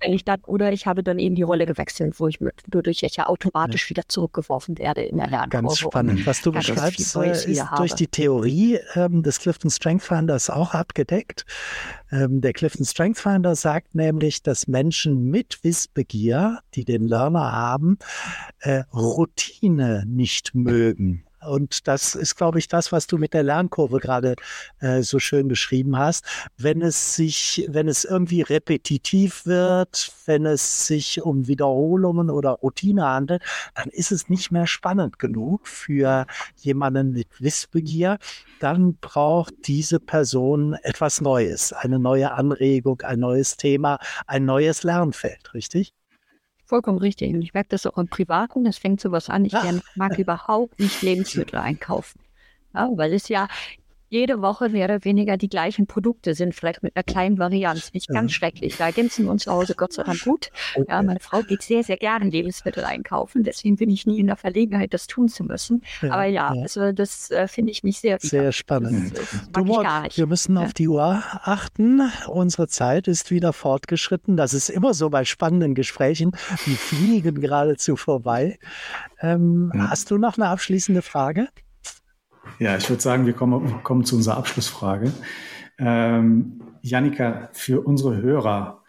wenn 0.00 0.12
ich 0.12 0.24
dann, 0.24 0.40
oder 0.46 0.72
ich 0.72 0.86
habe 0.86 1.02
dann 1.02 1.18
eben 1.18 1.34
die 1.34 1.42
Rolle 1.42 1.66
gewechselt, 1.66 2.18
wo 2.18 2.28
ich 2.28 2.38
durch 2.68 3.02
ich 3.02 3.16
ja 3.16 3.26
automatisch 3.26 3.86
ja. 3.86 3.90
wieder 3.90 4.08
zurückgeworfen 4.08 4.78
werde 4.78 5.02
in 5.02 5.16
der 5.16 5.28
Lernkurve. 5.28 5.62
Ganz 5.62 5.78
spannend. 5.78 6.26
Was 6.26 6.42
du 6.42 6.52
beschreibst, 6.52 7.16
äh, 7.16 7.52
ist 7.52 7.64
durch 7.76 7.94
die 7.94 8.06
Theorie 8.06 8.78
ähm, 8.94 9.22
des 9.22 9.40
Clifton 9.40 9.70
Strength 9.70 10.02
Finders 10.02 10.50
auch 10.50 10.74
abgedeckt. 10.74 11.44
Ähm, 12.10 12.40
der 12.40 12.52
Clifton 12.52 12.84
Strength 12.84 13.18
Finder 13.18 13.54
sagt 13.54 13.94
nämlich, 13.94 14.42
dass 14.42 14.66
Menschen 14.68 15.30
mit 15.30 15.62
Wissbegier, 15.62 16.60
die 16.74 16.84
den 16.84 17.06
Learner 17.06 17.52
haben, 17.52 17.98
äh, 18.60 18.84
Routine 18.92 20.04
nicht 20.06 20.54
mögen. 20.54 21.25
Und 21.46 21.86
das 21.88 22.14
ist, 22.14 22.36
glaube 22.36 22.58
ich, 22.58 22.68
das, 22.68 22.92
was 22.92 23.06
du 23.06 23.18
mit 23.18 23.34
der 23.34 23.42
Lernkurve 23.42 23.98
gerade 23.98 24.36
äh, 24.80 25.02
so 25.02 25.18
schön 25.18 25.48
beschrieben 25.48 25.96
hast. 25.96 26.24
Wenn 26.56 26.82
es 26.82 27.14
sich, 27.14 27.66
wenn 27.68 27.88
es 27.88 28.04
irgendwie 28.04 28.42
repetitiv 28.42 29.46
wird, 29.46 30.12
wenn 30.26 30.46
es 30.46 30.86
sich 30.86 31.22
um 31.22 31.46
Wiederholungen 31.46 32.30
oder 32.30 32.50
Routine 32.50 33.06
handelt, 33.06 33.42
dann 33.74 33.88
ist 33.90 34.12
es 34.12 34.28
nicht 34.28 34.50
mehr 34.50 34.66
spannend 34.66 35.18
genug 35.18 35.66
für 35.68 36.26
jemanden 36.56 37.12
mit 37.12 37.28
Wissbegier. 37.40 38.18
Dann 38.60 38.96
braucht 38.96 39.54
diese 39.66 40.00
Person 40.00 40.74
etwas 40.82 41.20
Neues, 41.20 41.72
eine 41.72 41.98
neue 41.98 42.32
Anregung, 42.32 43.02
ein 43.02 43.20
neues 43.20 43.56
Thema, 43.56 43.98
ein 44.26 44.44
neues 44.44 44.82
Lernfeld, 44.82 45.54
richtig? 45.54 45.94
Vollkommen 46.66 46.98
richtig. 46.98 47.32
Und 47.32 47.42
ich 47.42 47.54
merke 47.54 47.68
das 47.70 47.86
auch 47.86 47.96
im 47.96 48.08
Privaten. 48.08 48.64
Das 48.64 48.76
fängt 48.76 49.00
sowas 49.00 49.30
an. 49.30 49.44
Ich 49.44 49.52
gern, 49.52 49.80
mag 49.94 50.18
überhaupt 50.18 50.78
nicht 50.80 51.00
Lebensmittel 51.00 51.58
einkaufen. 51.58 52.20
Ja, 52.74 52.90
weil 52.92 53.12
es 53.14 53.28
ja 53.28 53.48
jede 54.08 54.40
Woche 54.40 54.68
mehr 54.68 54.84
oder 54.84 55.04
weniger 55.04 55.36
die 55.36 55.48
gleichen 55.48 55.86
Produkte 55.86 56.34
sind, 56.34 56.54
vielleicht 56.54 56.82
mit 56.82 56.94
einer 56.94 57.02
kleinen 57.02 57.38
Varianz. 57.38 57.92
Nicht 57.92 58.08
ganz 58.08 58.32
ja. 58.32 58.36
schrecklich. 58.36 58.76
Da 58.76 58.86
ergänzen 58.86 59.24
wir 59.24 59.32
uns 59.32 59.44
zu 59.44 59.52
Hause 59.52 59.74
Gott 59.74 59.92
sei 59.92 60.04
Dank 60.04 60.22
gut. 60.22 60.50
Okay. 60.74 60.86
Ja, 60.88 61.02
meine 61.02 61.20
Frau 61.20 61.42
geht 61.42 61.62
sehr, 61.62 61.82
sehr 61.82 61.96
gerne 61.96 62.28
Lebensmittel 62.30 62.84
einkaufen. 62.84 63.42
Deswegen 63.42 63.76
bin 63.76 63.90
ich 63.90 64.06
nie 64.06 64.20
in 64.20 64.26
der 64.26 64.36
Verlegenheit, 64.36 64.94
das 64.94 65.06
tun 65.06 65.28
zu 65.28 65.44
müssen. 65.44 65.82
Ja, 66.02 66.12
Aber 66.12 66.24
ja, 66.24 66.54
ja. 66.54 66.62
also 66.62 66.92
das 66.92 67.30
äh, 67.30 67.48
finde 67.48 67.72
ich 67.72 67.82
mich 67.82 67.98
sehr 67.98 68.18
Sehr 68.20 68.52
spannend. 68.52 69.16
Das, 69.16 69.30
das 69.30 69.64
du, 69.64 69.66
wir 69.66 70.26
müssen 70.26 70.56
auf 70.58 70.72
die 70.72 70.88
Uhr 70.88 71.22
achten. 71.42 72.02
Unsere 72.28 72.68
Zeit 72.68 73.08
ist 73.08 73.30
wieder 73.30 73.52
fortgeschritten. 73.52 74.36
Das 74.36 74.54
ist 74.54 74.68
immer 74.68 74.94
so 74.94 75.10
bei 75.10 75.24
spannenden 75.24 75.74
Gesprächen. 75.74 76.32
Die 76.66 76.76
fliegen 76.76 77.40
geradezu 77.40 77.96
vorbei. 77.96 78.58
Ähm, 79.20 79.72
hast 79.74 80.10
du 80.10 80.18
noch 80.18 80.36
eine 80.36 80.48
abschließende 80.48 81.02
Frage? 81.02 81.48
Ja, 82.58 82.76
ich 82.76 82.88
würde 82.88 83.02
sagen, 83.02 83.26
wir 83.26 83.34
kommen, 83.34 83.82
kommen 83.82 84.04
zu 84.04 84.16
unserer 84.16 84.38
Abschlussfrage. 84.38 85.12
Ähm, 85.78 86.62
Janika, 86.80 87.50
für 87.52 87.86
unsere 87.86 88.16
Hörer, 88.16 88.82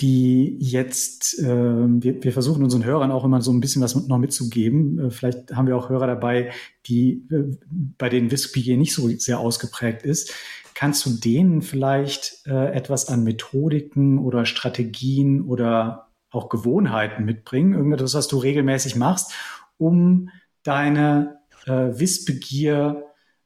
die 0.00 0.56
jetzt, 0.58 1.38
äh, 1.38 1.46
wir, 1.46 2.24
wir 2.24 2.32
versuchen 2.32 2.64
unseren 2.64 2.84
Hörern 2.84 3.12
auch 3.12 3.24
immer 3.24 3.40
so 3.40 3.52
ein 3.52 3.60
bisschen 3.60 3.82
was 3.82 3.94
noch 3.94 4.18
mitzugeben. 4.18 4.98
Äh, 4.98 5.10
vielleicht 5.10 5.54
haben 5.54 5.68
wir 5.68 5.76
auch 5.76 5.88
Hörer 5.90 6.08
dabei, 6.08 6.50
die 6.86 7.24
äh, 7.30 7.56
bei 7.70 8.08
denen 8.08 8.32
Wissbegier 8.32 8.76
nicht 8.76 8.94
so 8.94 9.08
sehr 9.08 9.38
ausgeprägt 9.38 10.02
ist. 10.02 10.34
Kannst 10.74 11.06
du 11.06 11.10
denen 11.10 11.62
vielleicht 11.62 12.44
äh, 12.46 12.72
etwas 12.72 13.08
an 13.08 13.22
Methodiken 13.22 14.18
oder 14.18 14.44
Strategien 14.44 15.42
oder 15.42 16.08
auch 16.30 16.48
Gewohnheiten 16.48 17.24
mitbringen? 17.24 17.74
Irgendetwas, 17.74 18.14
was 18.14 18.26
du 18.26 18.38
regelmäßig 18.38 18.96
machst, 18.96 19.32
um 19.78 20.30
deine 20.64 21.43
Wissbegier 21.70 23.04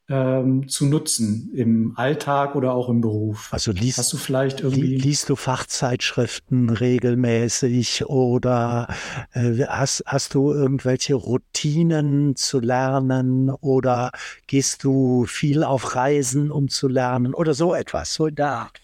ähm, 0.08 0.68
zu 0.68 0.86
nutzen 0.86 1.52
im 1.54 1.92
Alltag 1.96 2.56
oder 2.56 2.72
auch 2.72 2.88
im 2.88 3.00
Beruf? 3.00 3.48
Also 3.52 3.72
liest, 3.72 3.98
Hast 3.98 4.12
du 4.12 4.16
vielleicht 4.16 4.60
irgendwie 4.60 4.96
liest 4.96 5.28
du 5.28 5.36
Fachzeitschriften 5.36 6.70
regelmäßig 6.70 8.06
oder 8.06 8.88
äh, 9.32 9.64
hast, 9.66 10.04
hast 10.06 10.34
du 10.34 10.52
irgendwelche 10.52 11.14
Routinen 11.14 12.36
zu 12.36 12.60
lernen 12.60 13.50
oder 13.50 14.12
gehst 14.46 14.84
du 14.84 15.26
viel 15.26 15.62
auf 15.62 15.94
Reisen, 15.94 16.50
um 16.50 16.68
zu 16.68 16.88
lernen 16.88 17.34
oder 17.34 17.54
so 17.54 17.74
etwas? 17.74 18.14
So 18.14 18.26
in 18.26 18.34
der 18.34 18.50
Art. 18.50 18.80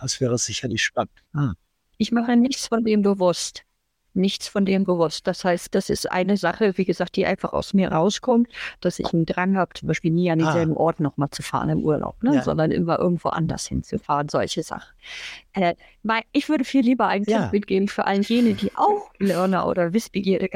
Das 0.00 0.20
wäre 0.20 0.38
sicherlich 0.38 0.82
spannend. 0.82 1.10
Ah. 1.32 1.54
Ich 1.96 2.12
mache 2.12 2.36
nichts 2.36 2.68
von 2.68 2.84
dem 2.84 3.02
bewusst 3.02 3.64
nichts 4.14 4.48
von 4.48 4.64
dem 4.64 4.84
bewusst. 4.84 5.26
Das 5.26 5.44
heißt, 5.44 5.74
das 5.74 5.90
ist 5.90 6.10
eine 6.10 6.36
Sache, 6.36 6.76
wie 6.76 6.84
gesagt, 6.84 7.16
die 7.16 7.26
einfach 7.26 7.52
aus 7.52 7.74
mir 7.74 7.92
rauskommt, 7.92 8.48
dass 8.80 8.98
ich 8.98 9.12
einen 9.12 9.26
Drang 9.26 9.56
habe, 9.56 9.72
zum 9.74 9.88
Beispiel 9.88 10.10
nie 10.10 10.30
an 10.30 10.38
denselben 10.38 10.74
ah. 10.74 10.80
Ort 10.80 11.00
nochmal 11.00 11.30
zu 11.30 11.42
fahren 11.42 11.68
im 11.70 11.84
Urlaub, 11.84 12.22
ne? 12.22 12.36
Ja. 12.36 12.42
sondern 12.42 12.70
immer 12.70 12.98
irgendwo 12.98 13.28
anders 13.28 13.66
hinzufahren, 13.66 14.28
solche 14.28 14.62
Sachen. 14.62 14.92
Äh, 15.52 15.74
ich 16.32 16.48
würde 16.48 16.64
viel 16.64 16.82
lieber 16.82 17.06
einen 17.06 17.24
ja. 17.24 17.42
Tipp 17.42 17.52
mitgeben 17.52 17.88
für 17.88 18.06
all 18.06 18.20
jene, 18.20 18.54
die 18.54 18.72
auch 18.76 19.10
Lerner 19.18 19.66
oder 19.66 19.92
Wissbegierde 19.92 20.48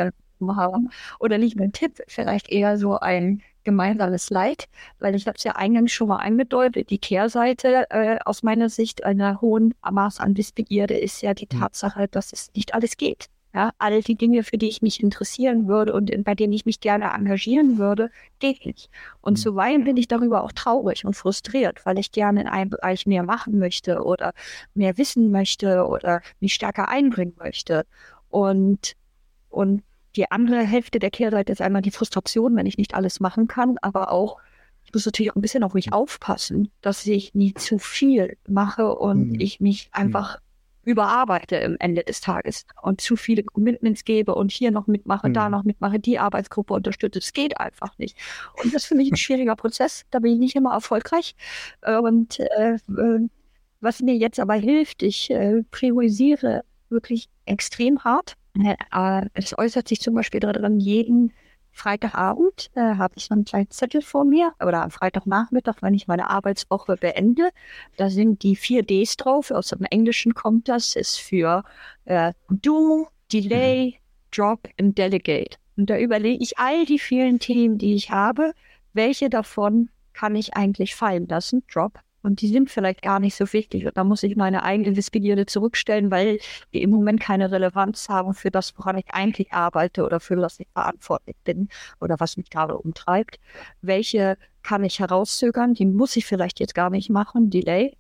haben. 0.51 0.91
Oder 1.21 1.39
nicht 1.39 1.59
ein 1.61 1.73
Tipp, 1.73 2.03
vielleicht 2.09 2.51
eher 2.51 2.77
so 2.77 2.99
ein 2.99 3.43
gemeinsames 3.65 4.31
Leid, 4.31 4.69
weil 4.99 5.15
ich 5.15 5.27
habe 5.27 5.37
es 5.37 5.45
ja 5.45 5.53
eingangs 5.53 5.93
schon 5.93 6.09
mal 6.09 6.17
angedeutet, 6.17 6.91
die 6.91 6.99
Kehrseite 6.99 7.87
äh, 7.91 8.19
aus 8.25 8.43
meiner 8.43 8.69
Sicht 8.69 9.05
einer 9.05 9.41
hohen 9.41 9.75
Maß 9.89 10.19
an 10.19 10.37
Wissbegierde 10.37 10.99
ist 10.99 11.23
ja 11.23 11.35
die 11.35 11.49
hm. 11.51 11.61
Tatsache, 11.61 12.09
dass 12.09 12.33
es 12.33 12.51
nicht 12.55 12.75
alles 12.75 12.97
geht. 12.97 13.29
Ja, 13.55 13.73
all 13.77 14.01
die 14.01 14.15
Dinge, 14.15 14.45
für 14.45 14.57
die 14.57 14.69
ich 14.69 14.81
mich 14.81 15.03
interessieren 15.03 15.69
würde 15.69 15.93
und 15.93 16.11
bei 16.25 16.35
denen 16.35 16.55
ich 16.55 16.65
mich 16.65 16.81
gerne 16.81 17.13
engagieren 17.13 17.77
würde, 17.77 18.11
geht 18.39 18.65
nicht. 18.65 18.89
Und 19.21 19.35
mhm. 19.35 19.43
zuweilen 19.43 19.85
bin 19.85 19.99
ich 19.99 20.09
darüber 20.09 20.43
auch 20.43 20.53
traurig 20.53 21.05
und 21.05 21.15
frustriert, 21.15 21.85
weil 21.85 21.99
ich 21.99 22.13
gerne 22.13 22.41
in 22.41 22.47
einem 22.47 22.71
Bereich 22.71 23.07
mehr 23.07 23.23
machen 23.23 23.59
möchte 23.59 24.05
oder 24.05 24.33
mehr 24.75 24.97
wissen 24.97 25.31
möchte 25.31 25.87
oder 25.87 26.23
mich 26.41 26.55
stärker 26.55 26.89
einbringen 26.89 27.35
möchte. 27.39 27.85
Und, 28.31 28.95
und 29.51 29.83
die 30.17 30.31
andere 30.31 30.63
Hälfte 30.63 30.99
der 30.99 31.11
Kehrseite 31.11 31.53
ist 31.53 31.61
einmal 31.61 31.83
die 31.83 31.91
Frustration, 31.91 32.57
wenn 32.57 32.67
ich 32.67 32.79
nicht 32.79 32.95
alles 32.95 33.21
machen 33.21 33.49
kann, 33.49 33.77
aber 33.83 34.13
auch 34.13 34.39
ich 34.85 34.93
muss 34.93 35.07
natürlich 35.07 35.31
auch 35.31 35.37
ein 35.37 35.43
bisschen 35.43 35.63
auf 35.63 35.75
mich 35.75 35.93
aufpassen, 35.93 36.71
dass 36.81 37.07
ich 37.07 37.35
nie 37.35 37.55
zu 37.55 37.79
viel 37.79 38.37
mache 38.49 38.95
und 38.95 39.33
mhm. 39.33 39.41
ich 39.41 39.61
mich 39.61 39.89
einfach 39.93 40.41
überarbeite 40.85 41.57
im 41.57 41.77
Ende 41.79 42.03
des 42.03 42.21
Tages 42.21 42.67
und 42.83 43.01
zu 43.01 43.17
viele 43.17 43.43
Commitments 43.43 44.05
gebe 44.05 44.35
und 44.35 44.51
hier 44.51 44.71
noch 44.71 44.87
mitmache, 44.87 45.29
mhm. 45.29 45.35
da 45.35 45.49
noch 45.49 45.65
mitmache, 45.65 45.99
die 45.99 46.19
Arbeitsgruppe 46.19 46.75
unterstütze. 46.75 47.19
Es 47.19 47.33
geht 47.33 47.59
einfach 47.59 47.97
nicht. 47.99 48.17
Und 48.63 48.75
das 48.75 48.85
finde 48.85 49.05
ich 49.05 49.13
ein 49.13 49.17
schwieriger 49.17 49.57
Prozess. 49.57 50.05
Da 50.11 50.19
bin 50.19 50.33
ich 50.33 50.39
nicht 50.39 50.57
immer 50.57 50.73
erfolgreich. 50.73 51.35
Und 51.85 52.41
äh, 52.41 52.75
äh 52.97 53.29
was 53.83 54.01
mir 54.01 54.15
jetzt 54.15 54.39
aber 54.39 54.55
hilft, 54.55 55.03
ich 55.03 55.29
äh, 55.33 55.65
priorisiere 55.73 56.63
wirklich 56.89 57.29
extrem 57.47 57.99
hart. 58.05 58.37
Äh, 58.55 59.27
es 59.35 59.59
äußert 59.59 59.89
sich 59.89 60.01
zum 60.01 60.15
Beispiel 60.15 60.39
darin, 60.39 60.79
jeden 60.79 61.33
Freitagabend 61.73 62.71
äh, 62.75 62.97
habe 62.97 63.15
ich 63.17 63.25
so 63.25 63.35
einen 63.35 63.45
kleinen 63.45 63.71
Zettel 63.71 64.03
vor 64.03 64.25
mir 64.25 64.53
oder 64.65 64.83
am 64.83 64.91
Freitagnachmittag, 64.91 65.77
wenn 65.81 65.95
ich 65.95 66.07
meine 66.07 66.31
Arbeitswoche 66.31 66.97
beende. 66.97 67.51
Da 67.97 68.11
sind 68.11 68.43
die 68.43 68.57
vier 68.57 68.83
Ds 68.83 69.17
drauf. 69.17 69.51
Aus 69.51 69.69
dem 69.69 69.85
Englischen 69.91 70.35
kommt 70.35 70.69
das, 70.69 70.95
ist 70.95 71.19
für 71.19 71.65
äh, 72.05 72.33
Do, 72.49 73.09
Delay, 73.33 73.99
Drop 74.31 74.69
und 74.79 74.99
Delegate. 74.99 75.57
Und 75.77 75.89
da 75.89 75.99
überlege 75.99 76.43
ich 76.43 76.59
all 76.59 76.85
die 76.85 76.99
vielen 76.99 77.39
Themen, 77.39 77.79
die 77.79 77.95
ich 77.95 78.11
habe, 78.11 78.53
welche 78.93 79.31
davon 79.31 79.89
kann 80.13 80.37
ich 80.37 80.55
eigentlich 80.55 80.95
fallen 80.95 81.27
lassen, 81.27 81.65
Drop, 81.73 81.99
und 82.23 82.41
die 82.41 82.49
sind 82.49 82.71
vielleicht 82.71 83.03
gar 83.03 83.21
nicht 83.21 83.35
so 83.35 83.53
wichtig. 83.53 83.87
Und 83.87 83.97
da 83.97 84.05
muss 84.05 84.23
ich 84.23 84.37
meine 84.37 84.63
eigene 84.63 84.97
Wissbegierde 84.97 85.47
zurückstellen, 85.47 86.11
weil 86.11 86.39
die 86.73 86.83
im 86.83 86.91
Moment 86.91 87.21
keine 87.21 87.51
Relevanz 87.51 88.09
haben 88.09 88.35
für 88.35 88.51
das, 88.51 88.77
woran 88.79 88.99
ich 88.99 89.07
eigentlich 89.13 89.53
arbeite 89.53 90.05
oder 90.05 90.21
für 90.21 90.37
was 90.39 90.61
ich 90.61 90.69
verantwortlich 90.73 91.37
bin 91.45 91.69
oder 92.01 92.17
was 92.19 92.37
mich 92.37 92.51
gerade 92.51 92.77
umtreibt. 92.77 93.39
Welche 93.81 94.37
kann 94.63 94.85
ich 94.85 95.01
herauszögern? 95.01 95.75
Die 95.75 95.87
muss 95.87 96.17
ich 96.17 96.27
vielleicht 96.27 96.61
jetzt 96.61 96.75
gar 96.75 96.91
nicht 96.91 97.11
machen, 97.11 97.51
Delay. 97.51 97.97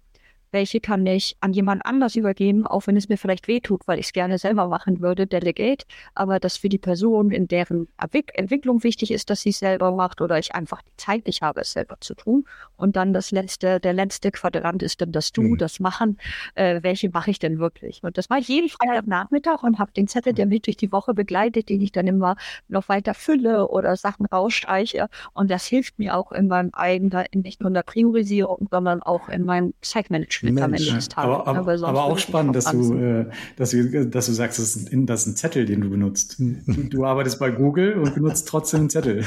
Welche 0.52 0.80
kann 0.80 1.06
ich 1.06 1.36
an 1.40 1.52
jemand 1.52 1.84
anders 1.84 2.14
übergeben, 2.14 2.66
auch 2.66 2.86
wenn 2.86 2.96
es 2.96 3.08
mir 3.08 3.16
vielleicht 3.16 3.48
wehtut, 3.48 3.82
weil 3.86 3.98
ich 3.98 4.06
es 4.06 4.12
gerne 4.12 4.38
selber 4.38 4.68
machen 4.68 5.00
würde, 5.00 5.26
Delegate, 5.26 5.86
aber 6.14 6.38
das 6.38 6.58
für 6.58 6.68
die 6.68 6.78
Person, 6.78 7.30
in 7.30 7.48
deren 7.48 7.88
Entwicklung 8.34 8.84
wichtig 8.84 9.10
ist, 9.10 9.30
dass 9.30 9.40
sie 9.40 9.50
es 9.50 9.58
selber 9.58 9.92
macht 9.92 10.20
oder 10.20 10.38
ich 10.38 10.54
einfach 10.54 10.82
die 10.82 10.96
Zeit 10.96 11.26
nicht 11.26 11.42
habe, 11.42 11.62
es 11.62 11.72
selber 11.72 11.96
zu 12.00 12.14
tun. 12.14 12.44
Und 12.76 12.96
dann 12.96 13.12
das 13.12 13.30
letzte, 13.30 13.80
der 13.80 13.94
letzte 13.94 14.30
Quadrant 14.30 14.82
ist 14.82 15.00
dann 15.00 15.12
das 15.12 15.32
Du, 15.32 15.42
mhm. 15.42 15.58
das 15.58 15.80
Machen. 15.80 16.18
Äh, 16.54 16.82
welche 16.82 17.08
mache 17.08 17.30
ich 17.30 17.38
denn 17.38 17.58
wirklich? 17.58 18.02
Und 18.02 18.18
das 18.18 18.28
mache 18.28 18.40
ich 18.40 18.48
jeden 18.48 18.68
Freitagnachmittag 18.68 19.62
und 19.62 19.78
habe 19.78 19.92
den 19.92 20.06
Zettel, 20.06 20.34
der 20.34 20.46
mich 20.46 20.62
durch 20.62 20.76
die 20.76 20.92
Woche 20.92 21.14
begleitet, 21.14 21.70
den 21.70 21.80
ich 21.80 21.92
dann 21.92 22.06
immer 22.06 22.36
noch 22.68 22.88
weiter 22.88 23.14
fülle 23.14 23.68
oder 23.68 23.96
Sachen 23.96 24.26
rausstreiche. 24.26 25.08
Und 25.32 25.50
das 25.50 25.64
hilft 25.66 25.98
mir 25.98 26.16
auch 26.16 26.30
in 26.32 26.48
meinem 26.48 26.70
eigenen, 26.74 27.24
nicht 27.32 27.60
nur 27.60 27.68
in 27.68 27.74
der 27.74 27.82
Priorisierung, 27.82 28.68
sondern 28.70 29.02
auch 29.02 29.28
in 29.30 29.44
meinem 29.44 29.72
Zeitmanagement 29.80 30.41
am 30.48 30.74
Ende 30.74 30.76
des 30.76 31.08
Tages. 31.08 31.46
Aber, 31.46 31.46
aber, 31.46 31.74
ja, 31.74 31.86
aber 31.86 32.04
auch 32.04 32.18
spannend, 32.18 32.56
dass 32.56 32.66
du, 32.66 32.94
äh, 32.94 33.26
dass, 33.56 33.70
du, 33.70 34.06
dass 34.06 34.26
du 34.26 34.32
sagst, 34.32 34.58
das 34.58 34.76
ist, 34.76 34.92
ein, 34.92 35.06
das 35.06 35.22
ist 35.22 35.26
ein 35.26 35.36
Zettel, 35.36 35.66
den 35.66 35.80
du 35.80 35.90
benutzt. 35.90 36.36
Du 36.38 37.04
arbeitest 37.04 37.38
bei 37.38 37.50
Google 37.50 37.94
und 37.94 38.14
benutzt 38.14 38.48
trotzdem 38.48 38.80
einen 38.80 38.90
Zettel. 38.90 39.24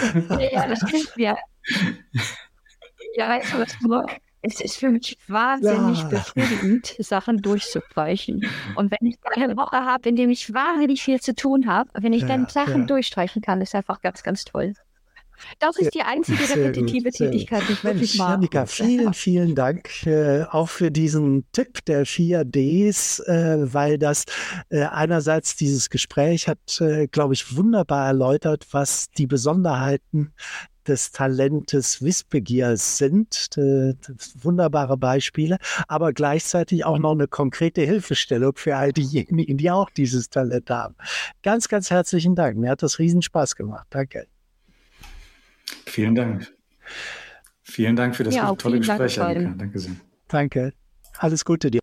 Ja, 0.52 0.68
das 0.68 0.82
hilft 0.90 1.18
mir. 1.18 1.36
Ja, 3.16 3.30
weißt 3.30 3.54
du, 3.54 3.60
was 3.60 3.78
es 4.48 4.62
ist 4.62 4.78
für 4.78 4.90
mich 4.90 5.18
wahnsinnig 5.28 6.00
ja. 6.00 6.08
befriedigend, 6.08 6.96
Sachen 7.00 7.42
durchzustreichen. 7.42 8.46
Und 8.76 8.92
wenn 8.92 9.08
ich 9.08 9.18
eine 9.34 9.58
Woche 9.58 9.78
habe, 9.78 10.10
in 10.10 10.16
der 10.16 10.28
ich 10.28 10.54
wahnsinnig 10.54 11.02
viel 11.02 11.20
zu 11.20 11.34
tun 11.34 11.68
habe, 11.68 11.90
wenn 11.94 12.14
ich 12.14 12.22
ja, 12.22 12.28
dann 12.28 12.48
Sachen 12.48 12.82
ja. 12.82 12.86
durchstreichen 12.86 13.42
kann, 13.42 13.62
ist 13.62 13.74
einfach 13.74 14.02
ganz, 14.02 14.22
ganz 14.22 14.46
toll. 14.46 14.74
Das 15.60 15.78
ist 15.78 15.94
die 15.94 16.02
einzige 16.02 16.50
repetitive 16.50 17.12
Tätigkeit, 17.12 17.64
die 17.68 17.74
ich 17.74 17.84
wirklich 17.84 18.18
mache. 18.18 18.32
Janika, 18.34 18.66
vielen, 18.66 19.14
vielen 19.14 19.56
Dank 19.56 20.06
äh, 20.06 20.44
auch 20.44 20.70
für 20.70 20.92
diesen 20.92 21.46
Tipp 21.52 21.84
der 21.86 22.06
4Ds, 22.06 23.24
äh, 23.26 23.74
weil 23.74 23.98
das 23.98 24.26
äh, 24.70 24.84
einerseits 24.84 25.56
dieses 25.56 25.90
Gespräch 25.90 26.48
hat, 26.48 26.82
äh, 26.82 27.08
glaube 27.08 27.34
ich, 27.34 27.56
wunderbar 27.56 28.08
erläutert, 28.08 28.68
was 28.72 29.10
die 29.12 29.28
Besonderheiten 29.28 30.34
des 30.88 31.12
Talentes 31.12 32.02
Wissbegiers 32.02 32.98
sind. 32.98 33.58
Äh, 33.58 33.94
wunderbare 34.42 34.98
Beispiele, 34.98 35.58
aber 35.88 36.14
gleichzeitig 36.14 36.86
auch 36.86 37.00
noch 37.00 37.12
eine 37.12 37.28
konkrete 37.28 37.82
Hilfestellung 37.82 38.54
für 38.56 38.76
all 38.76 38.94
diejenigen, 38.94 39.58
die 39.58 39.72
auch 39.72 39.90
dieses 39.90 40.30
Talent 40.30 40.70
haben. 40.70 40.96
Ganz, 41.44 41.68
ganz 41.68 41.90
herzlichen 41.90 42.36
Dank. 42.36 42.58
Mir 42.58 42.72
hat 42.72 42.84
das 42.84 43.00
riesen 43.00 43.22
Spaß 43.22 43.56
gemacht. 43.56 43.88
Danke. 43.90 44.28
Vielen 45.96 46.14
Dank. 46.14 46.54
Vielen 47.62 47.96
Dank 47.96 48.18
für 48.18 48.26
das 48.26 48.36
ja, 48.36 48.54
tolle 48.56 48.80
Gespräch, 48.80 49.16
Dank 49.16 49.38
Annika. 49.38 49.56
Danke 49.58 49.80
sehr. 49.80 49.96
Danke. 50.28 50.74
Alles 51.20 51.46
Gute 51.46 51.72
dir. 51.72 51.80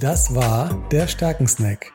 Das 0.00 0.34
war 0.34 0.86
der 0.90 1.06
Stärkensnack, 1.06 1.94